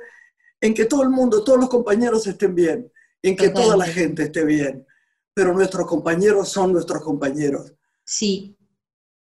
[0.62, 2.92] en que todo el mundo, todos los compañeros estén bien,
[3.22, 4.86] en que toda la gente esté bien,
[5.34, 7.74] pero nuestros compañeros son nuestros compañeros.
[8.04, 8.56] Sí.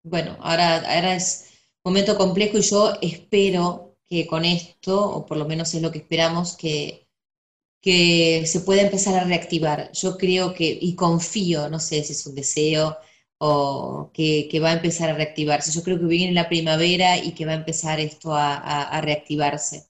[0.03, 1.48] Bueno, ahora, ahora es
[1.83, 5.99] momento complejo y yo espero que con esto, o por lo menos es lo que
[5.99, 7.07] esperamos, que,
[7.81, 9.91] que se pueda empezar a reactivar.
[9.93, 12.97] Yo creo que, y confío, no sé si es un deseo
[13.39, 15.71] o que, va a empezar a reactivarse.
[15.71, 19.87] Yo creo que viene la primavera y que va a empezar esto a, reactivarse.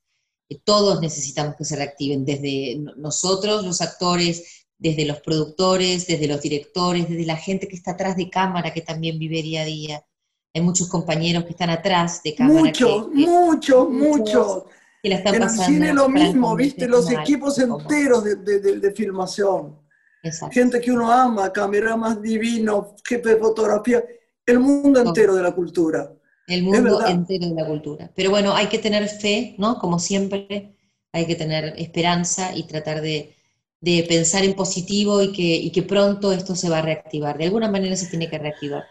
[0.49, 6.27] Que Todos necesitamos que se reactiven, desde no- nosotros, los actores, desde los productores, desde
[6.27, 9.65] los directores, desde la gente que está atrás de cámara, que también vive día a
[9.65, 10.05] día.
[10.53, 14.63] Hay muchos compañeros que están atrás de cámara Muchos, que, muchos, muchos
[15.01, 18.79] que la están En el cine lo mismo, viste, los equipos enteros de, de- de-
[18.79, 19.77] de filmación.
[20.23, 20.53] Exacto.
[20.53, 24.03] Gente que uno ama, cameramas divinos, jefe de fotografía,
[24.45, 26.11] el mundo entero de la cultura.
[26.47, 28.11] El mundo entero de la cultura.
[28.15, 29.77] Pero bueno, hay que tener fe, ¿no?
[29.77, 30.75] Como siempre,
[31.13, 33.35] hay que tener esperanza y tratar de,
[33.81, 37.37] de pensar en positivo y que, y que pronto esto se va a reactivar.
[37.37, 38.83] De alguna manera se tiene que reactivar.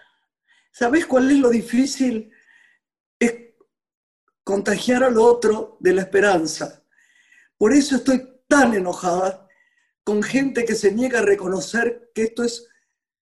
[0.79, 2.31] ¿Sabés cuál es lo difícil?
[3.19, 3.35] Es
[4.45, 6.85] contagiar al otro de la esperanza.
[7.57, 9.49] Por eso estoy tan enojada
[10.05, 12.69] con gente que se niega a reconocer que esto es,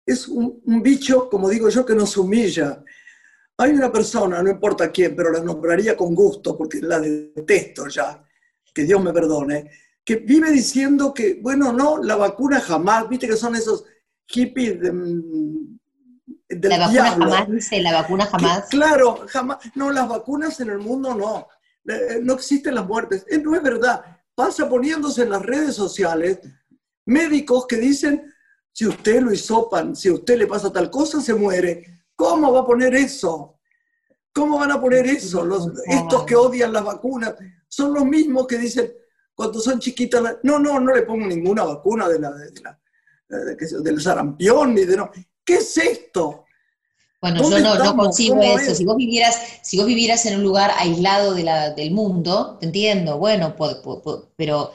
[0.03, 2.83] es un, un bicho, como digo yo, que nos humilla.
[3.57, 8.25] Hay una persona, no importa quién, pero la nombraría con gusto porque la detesto ya,
[8.73, 9.69] que Dios me perdone,
[10.03, 13.85] que vive diciendo que, bueno, no, la vacuna jamás, viste que son esos
[14.25, 15.77] hippies de, mm,
[16.55, 17.25] del La vacuna diablo.
[17.31, 18.65] jamás, dice, la vacuna Que, jamás.
[18.69, 19.57] claro, jamás.
[19.75, 21.47] No, las vacunas en el mundo no.
[21.85, 23.25] Eh, No existen las muertes.
[23.29, 24.03] Eh, No es verdad.
[24.35, 26.39] Pasa poniéndose en las redes sociales
[27.05, 28.33] médicos que dicen,
[28.71, 32.01] si usted lo hisopan, si a usted le pasa tal cosa, se muere.
[32.15, 33.59] ¿Cómo va a poner eso?
[34.33, 35.45] ¿Cómo van a poner eso?
[35.45, 37.35] Los, estos que odian las vacunas
[37.67, 38.91] son los mismos que dicen,
[39.35, 42.79] cuando son chiquitas, la- no, no, no le pongo ninguna vacuna de la, de la-
[43.45, 45.11] de que- del sarampión ni de no.
[45.45, 46.42] ¿Qué es esto?
[47.23, 47.95] Bueno, yo ¿Dónde no, no
[48.27, 48.71] ¿Cómo eso.
[48.71, 48.77] es?
[48.77, 52.67] Si vos vivieras, si vos vivieras en un lugar aislado de la, del mundo, te
[52.67, 54.73] entiendo, bueno, po- po- po- pero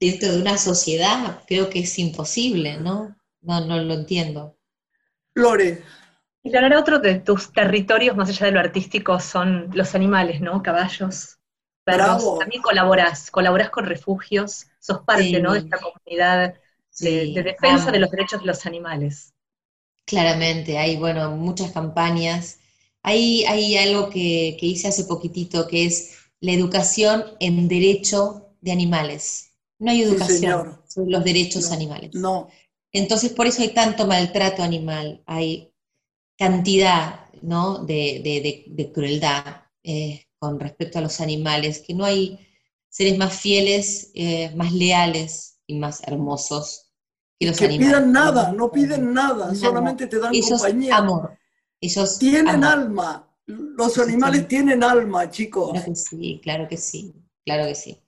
[0.00, 3.14] dentro de una sociedad creo que es imposible, ¿no?
[3.42, 4.56] No, no lo entiendo.
[5.36, 5.84] Lore,
[6.42, 10.62] Y Leonora, otro de tus territorios, más allá de lo artístico, son los animales, ¿no?
[10.62, 11.38] Caballos.
[11.84, 12.38] Bravo.
[12.38, 15.40] También colaboras, colaboras con refugios, sos parte, Sí.
[15.40, 15.52] ¿no?
[15.54, 16.54] De esta comunidad
[16.98, 19.34] de, Sí, de defensa de los derechos de los animales.
[20.06, 22.60] Claramente, hay, bueno, muchas campañas.
[23.02, 28.72] Hay, hay algo que, que hice hace poquitito, que es la educación en derecho de
[28.72, 29.52] animales.
[29.78, 32.12] No hay educación sobre los derechos No, animales.
[32.14, 32.48] no.
[32.92, 35.72] Entonces, por eso hay tanto maltrato animal, hay
[36.38, 37.78] cantidad, ¿no?
[37.84, 42.38] de, de- de- de crueldad eh, con respecto a los animales, que no hay
[42.88, 46.85] seres más fieles, eh, más leales y más hermosos
[47.38, 47.88] que los Que animales.
[47.88, 50.96] pidan nada, no piden nada, solamente te dan compañía.
[50.96, 51.38] amor.
[51.80, 52.64] Ellos Tienen amor.
[52.66, 53.22] alma.
[53.46, 54.46] Los animales sí.
[54.48, 55.70] tienen alma, chicos.
[55.70, 57.14] Claro que sí, claro que sí,
[57.44, 57.98] claro que sí.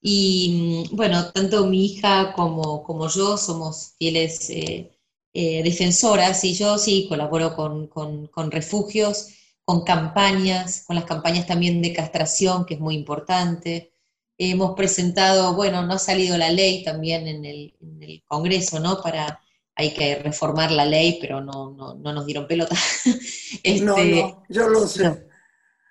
[0.00, 4.92] Y mm, bueno, tanto mi hija como, como yo somos fieles eh,
[5.32, 9.28] eh, defensoras y yo sí colaboro con, con- con refugios,
[9.64, 13.92] con campañas, con las campañas también de castración, que es muy importante.
[14.38, 19.00] Hemos presentado, bueno, no ha salido la ley también en el, en el Congreso, ¿no?
[19.02, 19.40] Para,
[19.74, 22.76] hay que reformar la ley, pero no, no, no nos dieron pelota.
[23.64, 25.04] No, Este, no, yo lo sé.
[25.04, 25.18] no.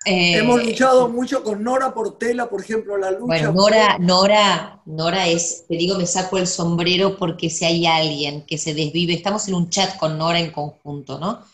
[0.06, 3.26] eh, Hemos luchado mucho con Nora Portela, por ejemplo, la lucha.
[3.26, 8.46] Bueno, Nora, Nora, Nora es, te digo, me saco el sombrero porque si hay alguien
[8.46, 11.44] que se desvive, estamos en un chat con Nora en conjunto, ¿no?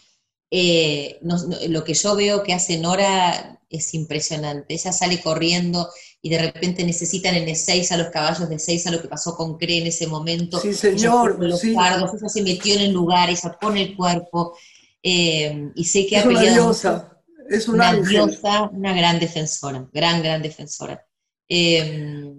[0.51, 4.75] Eh, nos- lo que yo veo que hace Nora es impresionante.
[4.75, 5.89] Ella sale corriendo
[6.25, 9.35] y de repente necesitan en E6 a los caballos de 6 a lo que pasó
[9.37, 10.61] con Cree en ese momento.
[10.61, 11.75] Sí, señor, los sí.
[11.75, 14.57] fardos, ella se metió en el lugar, ella pone el cuerpo.
[15.03, 19.19] eh, y sé que es ha una peleado diosa, es un una diosa, una gran
[19.19, 21.05] defensora, gran, gran defensora.
[21.49, 22.33] Eh,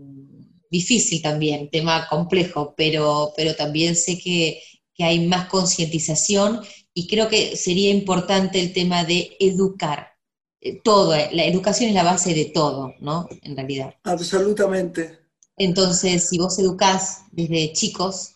[0.72, 4.62] difícil también, tema complejo, pero, pero también sé que,
[4.96, 6.62] que hay más concientización
[6.94, 10.13] y creo que sería importante el tema de educar.
[10.64, 13.28] Eh, Todo, eh, la educación es la base de todo, ¿no?
[13.44, 13.94] En realidad.
[14.06, 15.04] Absolutamente.
[15.58, 18.36] Entonces, si vos educás desde chicos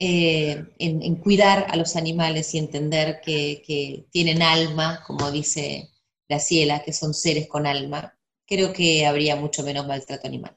[0.00, 5.90] eh, en, en cuidar a los animales y entender que, que tienen alma, como dice
[6.28, 10.56] Graciela, que son seres con alma, creo que habría mucho menos maltrato animal.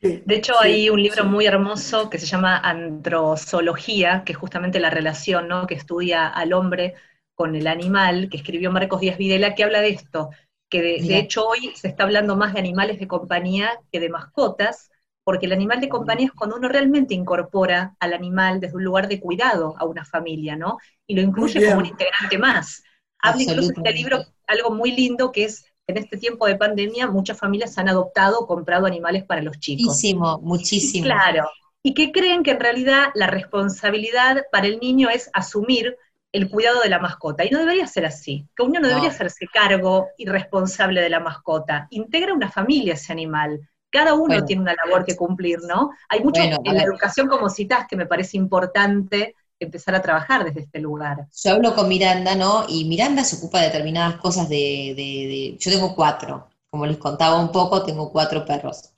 [0.00, 1.26] Sí, De hecho, sí, hay un libro sí.
[1.26, 5.66] muy hermoso que se llama Androzoología, que es justamente la relación ¿no?
[5.66, 6.94] que estudia al hombre
[7.40, 10.28] con el animal, que escribió Marcos Díaz Videla, que habla de esto,
[10.68, 14.90] que de, hecho hoy se está hablando más de animales de compañía que de mascotas,
[15.24, 19.08] porque el animal de compañía es cuando uno realmente incorpora al animal desde un lugar
[19.08, 20.76] de cuidado a una familia, ¿no?
[21.06, 22.82] Y lo incluye como un integrante más.
[23.22, 27.38] Habla incluso este libro algo muy lindo que es en este tiempo de pandemia muchas
[27.38, 29.86] familias han adoptado o comprado animales para los chicos.
[29.86, 31.06] Muchísimo, muchísimo.
[31.06, 31.48] Claro.
[31.82, 35.96] Y que creen que en realidad la responsabilidad para el niño es asumir
[36.32, 37.44] el cuidado de la mascota.
[37.44, 38.46] Y no debería ser así.
[38.56, 38.88] Que uno no, No.
[38.88, 41.86] debería hacerse cargo y responsable de la mascota.
[41.90, 43.60] Integra una familia ese animal.
[43.90, 44.44] Cada uno Bueno.
[44.44, 45.90] tiene una labor que cumplir, ¿no?
[46.08, 50.44] Hay mucho Bueno, en la educación como citas que me parece importante empezar a trabajar
[50.44, 51.26] desde este lugar.
[51.44, 52.64] Yo hablo con Miranda, ¿no?
[52.68, 56.96] Y Miranda se ocupa de determinadas cosas de, de- de- Yo tengo cuatro, como les
[56.98, 58.94] contaba un poco, tengo cuatro perros.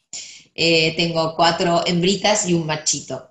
[0.55, 3.31] Eh, tengo cuatro hembritas y un machito.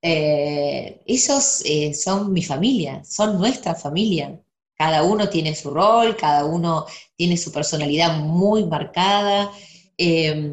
[0.00, 4.40] Eh, esos eh, son mi familia, son nuestra familia.
[4.76, 6.86] Cada uno tiene su rol, cada uno
[7.16, 9.50] tiene su personalidad muy marcada.
[9.96, 10.52] Eh,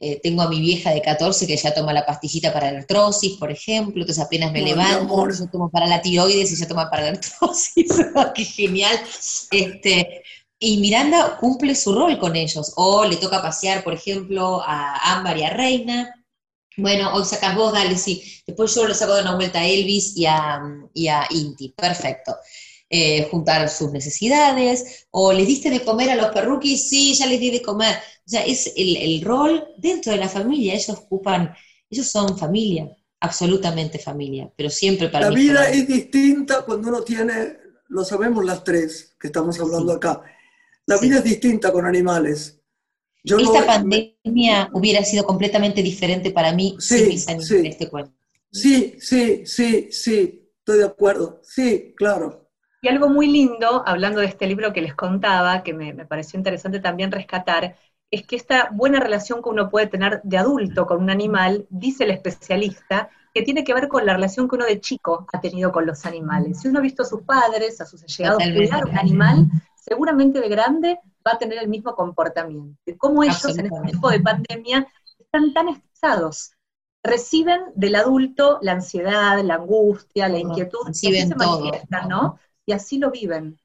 [0.00, 3.36] eh, tengo a mi vieja de 14 que ya toma la pastillita para la artrosis,
[3.36, 7.02] por ejemplo, entonces apenas me levanto, yo tomo para la tiroides y ella toma para
[7.02, 7.88] la artrosis.
[8.34, 8.96] ¡Qué genial!
[9.50, 10.22] Este,
[10.60, 12.72] y Miranda cumple su rol con ellos.
[12.76, 16.17] O le toca pasear, por ejemplo, a Ámbar y a Reina.
[16.78, 18.22] Bueno, hoy sacas vos, dale, sí.
[18.46, 20.60] Después yo lo saco de una vuelta a Elvis y a,
[20.94, 21.70] y a Inti.
[21.76, 22.36] Perfecto.
[22.90, 25.06] Eh, juntar sus necesidades.
[25.10, 27.96] O les diste de comer a los perruquis, sí, ya les di de comer.
[28.26, 30.74] O sea, es el, el rol dentro de la familia.
[30.74, 31.52] Ellos ocupan,
[31.90, 37.02] ellos son familia, absolutamente familia, pero siempre para La mí vida es distinta cuando uno
[37.02, 37.56] tiene,
[37.88, 39.96] lo sabemos las tres que estamos hablando Sí.
[39.96, 40.22] acá.
[40.86, 41.08] La Sí.
[41.08, 42.57] vida es distinta con animales.
[43.28, 47.78] Yo Esta no- pandemia hubiera sido completamente diferente para mí Sí, sin mis animales, sí.
[47.78, 48.12] te cuento.
[48.50, 51.40] Sí, sí, sí, sí, estoy de acuerdo.
[51.42, 52.48] Sí, claro.
[52.80, 56.38] Y algo muy lindo, hablando de este libro que les contaba, que me, me pareció
[56.38, 57.76] interesante también rescatar,
[58.10, 62.04] es que esta buena relación que uno puede tener de adulto con un animal, dice
[62.04, 65.72] el especialista, que tiene que ver con la relación que uno de chico ha tenido
[65.72, 66.60] con los animales.
[66.60, 70.48] Si uno ha visto a sus padres, a sus allegados cuidar un animal, seguramente de
[70.48, 70.98] grande
[71.28, 72.78] va a tener el mismo comportamiento.
[72.98, 76.52] Cómo ellos en este tiempo de pandemia están tan estresados.
[77.02, 81.60] Reciben del adulto la ansiedad, la angustia, la inquietud, y así reciben se todo.
[81.60, 82.38] manifiestan, ¿no?
[82.66, 83.58] Y así lo viven.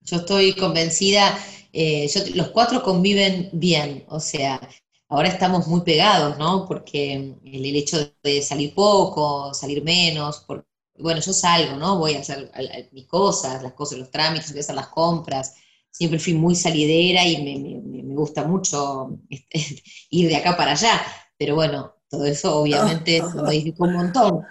[0.00, 1.36] Yo estoy convencida,
[1.72, 4.60] eh, yo- los cuatro conviven bien, o sea,
[5.08, 6.66] ahora estamos muy pegados, ¿no?
[6.68, 10.66] Porque el, el hecho de salir poco, salir menos, por-
[10.98, 11.98] bueno, yo salgo, ¿no?
[11.98, 12.50] Voy a hacer
[12.92, 15.54] mis cosas, las cosas, los trámites, voy a hacer las compras,
[15.94, 21.02] siempre fui muy salidera y me, me- gusta mucho este, ir de acá para allá,
[21.38, 24.44] pero bueno, todo eso obviamente se modificó un montón.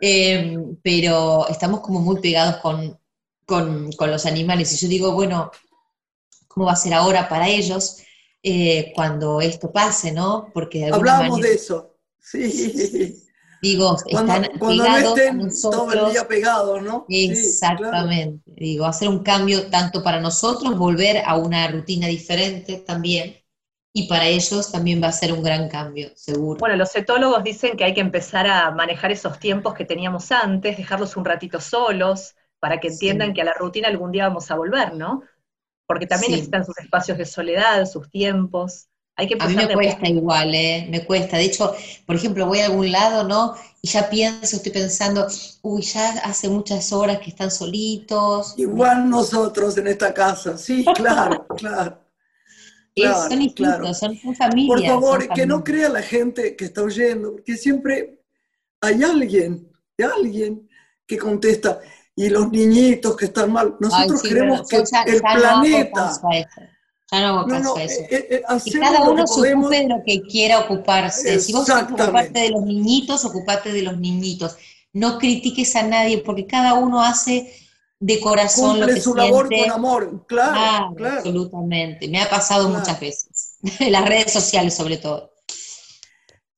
[0.00, 2.98] Eh, pero estamos como muy pegados con,
[3.46, 4.72] con, con los animales.
[4.74, 5.50] Y yo digo, bueno,
[6.48, 7.98] ¿cómo va a ser ahora para ellos
[8.42, 10.50] eh, cuando esto pase, no?
[10.54, 11.94] Porque de alguna Hablamos manera, de eso.
[12.20, 13.24] Sí.
[13.62, 17.06] digo, Cuando, están cuando no pegados a todo el día pegados, ¿no?
[17.08, 17.40] Sí, claro.
[17.40, 18.52] Exactamente.
[18.56, 23.36] Digo, hacer un cambio tanto para nosotros, volver a una rutina diferente también,
[23.92, 26.58] y para ellos también va a ser un gran cambio, seguro.
[26.60, 30.76] Bueno, los etólogos dicen que hay que empezar a manejar esos tiempos que teníamos antes,
[30.76, 33.34] dejarlos un ratito solos, para que entiendan Sí.
[33.34, 35.22] que a la rutina algún día vamos a volver, ¿no?
[35.86, 36.36] Porque también Sí.
[36.36, 38.88] necesitan sus espacios de soledad, sus tiempos.
[39.18, 40.86] Hay que A mí me cuesta igual, ¿eh?
[40.88, 41.36] Me cuesta.
[41.36, 41.74] De hecho,
[42.06, 43.56] por ejemplo, voy a algún lado, ¿no?
[43.82, 45.26] Y ya pienso, estoy pensando,
[45.62, 48.54] uy, ya hace muchas horas que están solitos.
[48.56, 51.98] Igual nosotros en esta casa, sí, claro, claro.
[52.94, 53.94] Es- claro, son distintos, claro.
[53.94, 54.68] son, familias.
[54.68, 58.20] Por favor, que no crea la gente que está oyendo, porque siempre
[58.80, 60.68] hay alguien, alguien
[61.08, 61.80] que contesta,
[62.14, 63.70] y los niñitos que están mal.
[63.70, 65.62] Ay, Nosotros sí, queremos pero que el ya no
[67.10, 68.00] Ya no hago caso no, eso.
[68.02, 71.40] eh, eh, Que hacemos cada uno que se ocupe de lo que quiera ocuparse.
[71.40, 74.56] Si vos querés ocuparte de los niñitos, ocupate de los niñitos.
[74.92, 77.52] No critiques a nadie, porque cada uno hace
[78.00, 82.08] de corazón lo que su labor con amor, claro, absolutamente.
[82.08, 82.78] Me ha pasado Claro.
[82.80, 83.56] muchas veces.
[83.80, 85.32] En las redes sociales, sobre todo.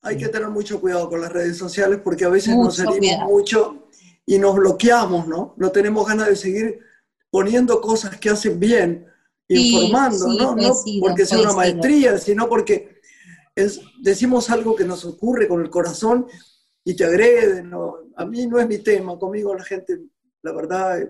[0.03, 3.25] Hay que tener mucho cuidado con las redes sociales porque a veces nos salimos cuidado.
[3.29, 3.87] mucho
[4.25, 5.53] y nos bloqueamos, ¿no?
[5.57, 6.79] No tenemos ganas de seguir
[7.29, 9.05] poniendo cosas que hacen bien,
[9.55, 10.55] Sí, informando, sí, ¿no?
[10.55, 13.01] No porque sea una maestría, sino porque
[13.55, 16.27] es, decimos algo que nos ocurre con el corazón
[16.83, 17.69] y te agreden.
[17.69, 17.95] ¿no?
[18.15, 19.99] A mí no es mi tema, conmigo la gente,
[20.41, 21.09] la verdad, eh,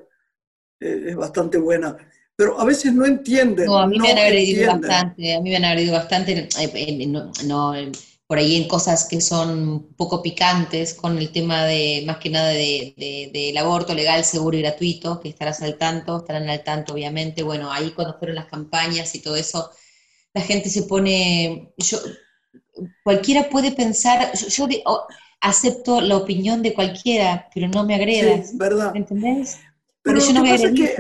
[0.80, 1.96] es bastante buena.
[2.36, 3.68] Pero a veces no entienden.
[3.68, 4.90] No, a mí me han agredido entienden.
[4.90, 7.74] bastante, a mí me han agredido bastante, eh, eh, no, no,
[8.32, 12.30] por ahí en cosas que son un poco picantes, con el tema de, más que
[12.30, 16.64] nada, de- de- del aborto legal, seguro y gratuito, que estarás al tanto, estarán al
[16.64, 17.44] tanto, obviamente.
[17.44, 19.70] Bueno, ahí cuando fueron las campañas y todo eso,
[20.34, 21.98] la gente se pone, yo,
[23.04, 25.08] cualquiera puede pensar, yo, yo de- o-
[25.42, 28.94] acepto la opinión de cualquiera, pero no me agredas, Sí, ¿verdad?
[28.94, 29.58] ¿me entendés?
[30.04, 30.96] Pero yo no pasa es que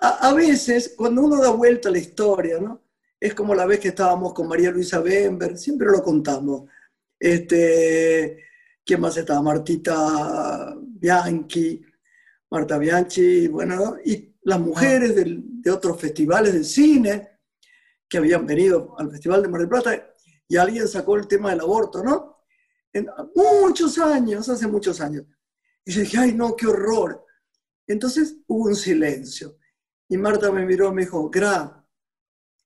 [0.00, 2.80] a, a veces, cuando uno da vuelta a la historia, ¿no?
[3.20, 6.70] Es como la vez que estábamos con María Luisa Bember, siempre lo contamos.
[7.18, 8.44] Este,
[8.84, 9.42] ¿Quién más estaba?
[9.42, 11.84] Martita Bianchi,
[12.50, 13.96] Marta Bianchi, bueno, ¿no?
[14.02, 17.40] y las mujeres de otros festivales de cine
[18.08, 20.14] que habían venido al Festival de Mar del Plata
[20.48, 22.42] y alguien sacó el tema del aborto, ¿no?
[22.92, 25.24] En muchos años, hace muchos años.
[25.84, 27.24] Y yo dije, ay, no, qué horror.
[27.86, 29.58] Entonces hubo un silencio.
[30.08, 31.79] Y Marta me miró y me dijo, Gra,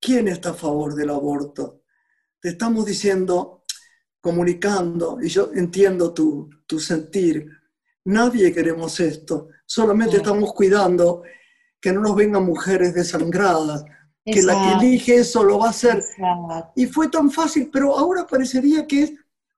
[0.05, 1.83] ¿quién está a favor del aborto?
[2.41, 3.65] Te estamos diciendo,
[4.21, 7.47] comunicando, y yo entiendo tu, tu sentir.
[8.07, 11.23] Nadie queremos esto, solamente estamos cuidando
[11.81, 13.85] que no nos vengan mujeres desangradas,
[14.25, 15.97] que la que elige eso lo va a hacer.
[15.99, 16.73] exacto.
[16.77, 19.13] Y fue tan fácil, pero ahora parecería que es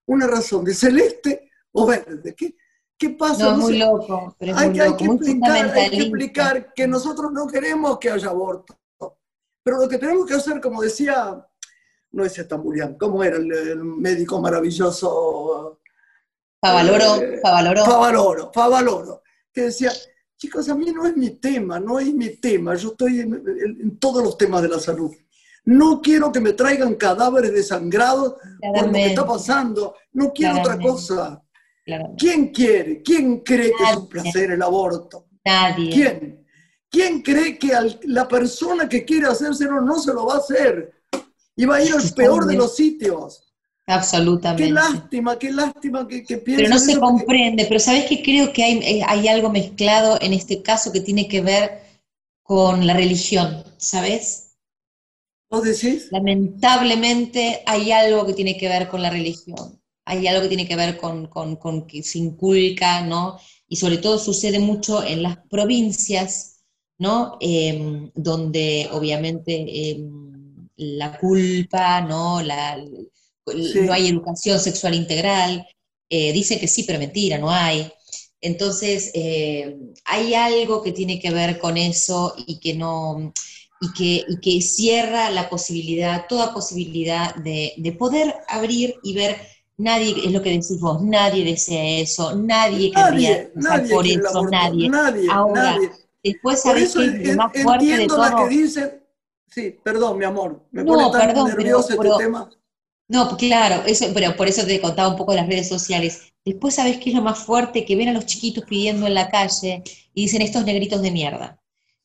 [0.06, 2.34] una razón de celeste o verde.
[2.36, 2.56] ¿Qué,
[2.98, 3.50] qué pasa?
[3.52, 3.78] No, muy sé.
[3.80, 7.32] loco, pero Hay, muy que- hay loco, que muy explicar, hay que explicar que nosotros
[7.32, 8.76] no queremos que haya aborto.
[9.66, 11.44] Pero lo que tenemos que hacer, como decía,
[12.12, 15.80] no es Estamburian, ¿cómo era el, el médico maravilloso?
[16.60, 17.84] Favaloro, Eh, Favaloro.
[17.84, 19.90] Favaloro, Favaloro, que decía,
[20.36, 23.80] chicos, a mí no es mi tema, no es mi tema, yo estoy en, en-
[23.82, 25.10] en todos los temas de la salud.
[25.64, 30.78] No quiero que me traigan cadáveres desangrados por lo que está pasando, no quiero otra
[30.78, 31.42] cosa.
[31.84, 32.24] claramente.
[32.24, 33.02] ¿Quién quiere?
[33.02, 35.26] ¿Quién cree que es un placer el aborto?
[35.44, 35.90] Nadie.
[35.92, 36.45] ¿Quién?
[36.90, 40.92] ¿Quién cree que al- la persona que quiere hacérselo no se lo va a hacer?
[41.56, 43.42] Y va a ir al peor de los sitios.
[43.86, 44.70] Qué Absolutamente.
[44.70, 47.66] lástima, qué lástima que, que Pero no se comprende.
[47.66, 51.28] Pero sabes que creo que hay, eh, hay algo mezclado en este caso que tiene
[51.28, 51.82] que ver
[52.42, 54.56] con la religión, ¿sabes?
[55.50, 56.08] ¿Vos decís?
[56.10, 59.80] Lamentablemente hay algo que tiene que ver con la religión.
[60.04, 63.38] Hay algo que tiene que ver con, con- con que se inculca, ¿no?
[63.68, 66.55] Y sobre todo sucede mucho en las provincias,
[66.98, 67.36] ¿no?
[67.40, 72.42] Em, donde obviamente em, la culpa, ¿no?
[72.42, 72.78] La,
[73.46, 73.80] Sí.
[73.80, 75.66] No hay educación sexual integral.
[76.10, 77.90] Eh, dice que sí, pero mentira, no hay.
[78.40, 83.32] Entonces, eh, hay algo que tiene que ver con eso y que no,
[83.80, 89.36] y que, y que cierra la posibilidad, toda posibilidad de, de poder abrir y ver,
[89.76, 94.42] nadie, es lo que decís vos, nadie desea eso, nadie querría Nadie, nadie por eso,
[94.50, 94.88] nadie.
[94.88, 95.90] nadie, Ahora, nadie.
[96.32, 98.36] Después, Por ¿sabés eso qué es lo en- más fuerte de entiendo todo?
[98.48, 99.02] que dicen,
[99.48, 102.50] sí, perdón, mi amor, me No, pone tan perdón, pero- nervioso este pero- tema.
[103.08, 106.32] No, claro, eso, pero por eso te contaba un poco de las redes sociales.
[106.44, 107.84] Después, ¿sabés qué es lo más fuerte?
[107.84, 111.60] Que ven a los chiquitos pidiendo en la calle y dicen estos negritos de mierda.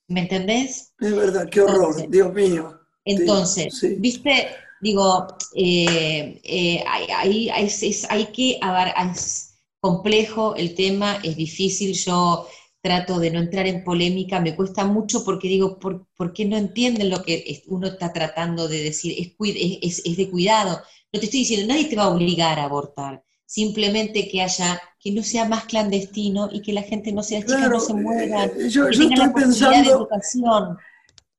[0.08, 0.94] ¿Me entendés?
[1.00, 2.80] Es verdad, qué horror, Entonces- Dios mío.
[3.06, 3.96] Entonces, sí.
[3.98, 4.50] viste,
[4.82, 10.76] digo, eh, eh, hay, hay- hay- es, es- hay que, a ver, es complejo el
[10.76, 12.48] tema, es difícil, yo
[12.82, 16.58] trato de no entrar en polémica, me cuesta mucho porque digo, ¿por, por qué no
[16.58, 19.14] entienden lo que uno está tratando de decir?
[19.20, 19.34] Es,
[19.82, 20.82] es, es- de cuidado.
[21.14, 25.12] No te estoy diciendo, nadie te va a obligar a abortar, simplemente que haya, que
[25.12, 28.70] no sea más clandestino y que la gente no sea, Claro, no se mueran, eh,
[28.70, 30.78] yo, que yo tengan la estoy posibilidad de pensando, educación.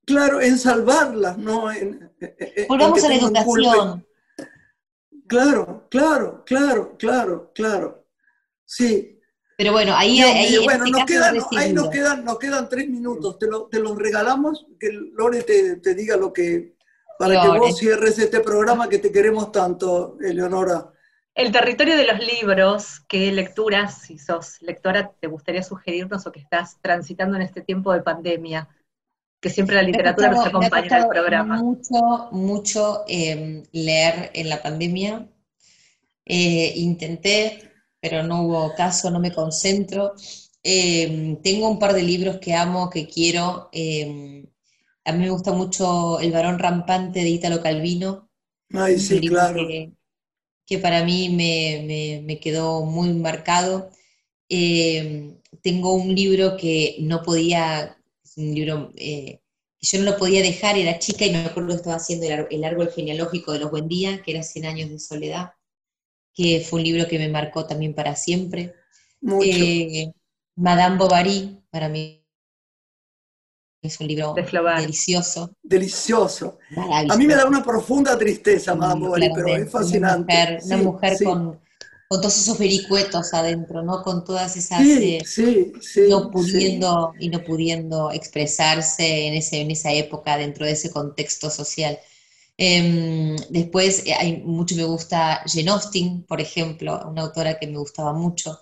[0.04, 3.14] claro, en salvarlas, no en, en- en Volvamos a la
[3.44, 3.76] culpa.
[3.76, 4.06] educación.
[5.26, 8.04] Claro, claro, claro, claro, claro.
[8.64, 9.11] Sí.
[9.62, 12.88] Pero bueno, ahí, Dios ahí bueno, este nos quedan, ahí nos quedan, nos quedan tres
[12.88, 13.38] minutos.
[13.38, 16.74] Te, lo- te los regalamos, que Lore te, te diga lo que,
[17.16, 20.88] para que vos cierres este programa que te queremos tanto, Eleonora.
[21.34, 26.40] El territorio de los libros, ¿qué lecturas, si sos lectora, te gustaría sugerirnos o que
[26.40, 28.68] estás transitando en este tiempo de pandemia?
[29.40, 31.56] Que siempre la literatura nos costado- me ha acompaña en el programa.
[31.62, 35.28] Mucho, mucho eh, leer en la pandemia.
[36.26, 37.71] Eh, intenté,
[38.02, 40.14] pero no hubo caso, no me concentro.
[40.64, 43.70] Eh, tengo un par de libros que amo, que quiero.
[43.72, 44.44] eh,
[45.04, 48.30] a mí me gusta mucho El varón rampante de Italo Calvino.
[48.74, 49.68] Ay, sí, claro.
[49.68, 49.92] que,
[50.66, 53.90] que para mí me, me- me quedó muy marcado.
[54.48, 59.40] Eh, tengo un libro que no podía, es un libro eh,
[59.80, 62.64] que yo no lo podía dejar, era chica y me acuerdo que estaba haciendo el,
[62.64, 65.52] árbol genealógico de los Buendía, que era Cien años de soledad,
[66.34, 68.74] que fue un libro que me marcó también para siempre.
[69.20, 69.46] Mucho.
[69.48, 70.12] Eh,
[70.56, 72.22] Madame Bovary, para mí
[73.82, 76.58] es un libro De delicioso, Delicioso.
[77.08, 80.32] A mí me da una profunda tristeza, Madame Bovary, pero es fascinante.
[80.32, 81.24] Una mujer, una Sí, mujer sí.
[81.24, 81.60] con,
[82.08, 84.02] con todos esos vericuetos adentro, ¿no?
[84.02, 84.80] Con todas esas...
[84.82, 90.72] Sí, eh, no pudiendo y no pudiendo expresarse en ese, en esa época dentro de
[90.72, 91.98] ese contexto social.
[92.56, 97.78] Em, después eh, hay mucho me gusta Jane Austen, por ejemplo, una autora que me
[97.78, 98.58] gustaba mucho.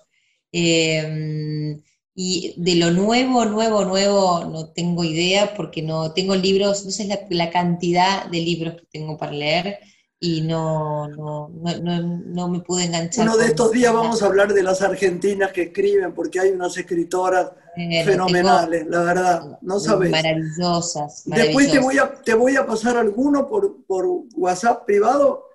[0.51, 1.81] Em,
[2.15, 7.05] y de lo nuevo, nuevo, nuevo, no tengo idea porque no tengo libros, no sé
[7.05, 9.79] la, la cantidad de libros que tengo para leer
[10.23, 13.27] y no, no, no, no, no me pude enganchar.
[13.27, 16.77] Uno de estos días vamos a hablar de las argentinas que escriben, porque hay unas
[16.77, 20.11] escritoras Eh, fenomenales, la verdad, no sabes.
[20.11, 24.05] Maravillosas, Después te voy a, te voy a pasar alguno por, por
[24.35, 25.45] WhatsApp privado,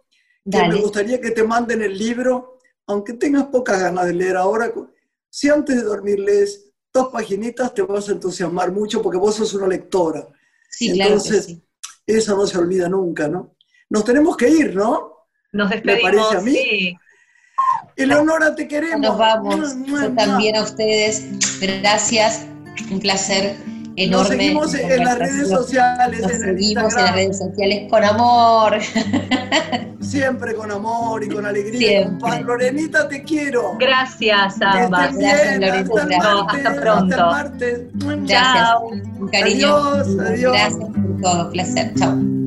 [0.50, 2.58] que me gustaría que te manden el libro,
[2.88, 4.72] aunque tengas pocas ganas de leer ahora.
[5.30, 9.54] Si antes de dormir lees dos paginitas, te vas a entusiasmar mucho porque vos sos
[9.54, 10.26] una lectora.
[10.70, 11.62] Sí, claro que Entonces, sí.
[12.06, 13.55] Eso no se olvida nunca, ¿no?
[13.88, 15.12] Nos tenemos que ir, ¿no?
[15.52, 16.52] Nos parece despedimos, a mí?
[16.52, 16.96] sí.
[17.96, 19.00] Eleonora, te queremos.
[19.00, 19.74] Nos vamos.
[20.16, 21.24] También a ustedes.
[21.60, 22.46] Gracias.
[22.90, 24.28] Un placer Nos enorme.
[24.36, 28.78] seguimos en las redes sociales, Nos en seguimos en las redes sociales con amor.
[30.00, 31.78] siempre con amor y con alegría.
[31.78, 32.40] Siempre.
[32.42, 33.76] Lorenita, te quiero.
[33.78, 35.16] Gracias, ambas.
[35.16, 37.14] Gracias, Lorenzo, hasta Hasta pronto.
[37.14, 37.80] Hasta el martes.
[37.94, 38.42] Gracias.
[38.42, 38.86] Chao.
[38.88, 39.76] Un cariño.
[39.76, 40.52] Adiós, adiós.
[40.52, 41.50] Gracias por todo.
[41.50, 41.94] Placer.
[41.94, 42.35] Chao.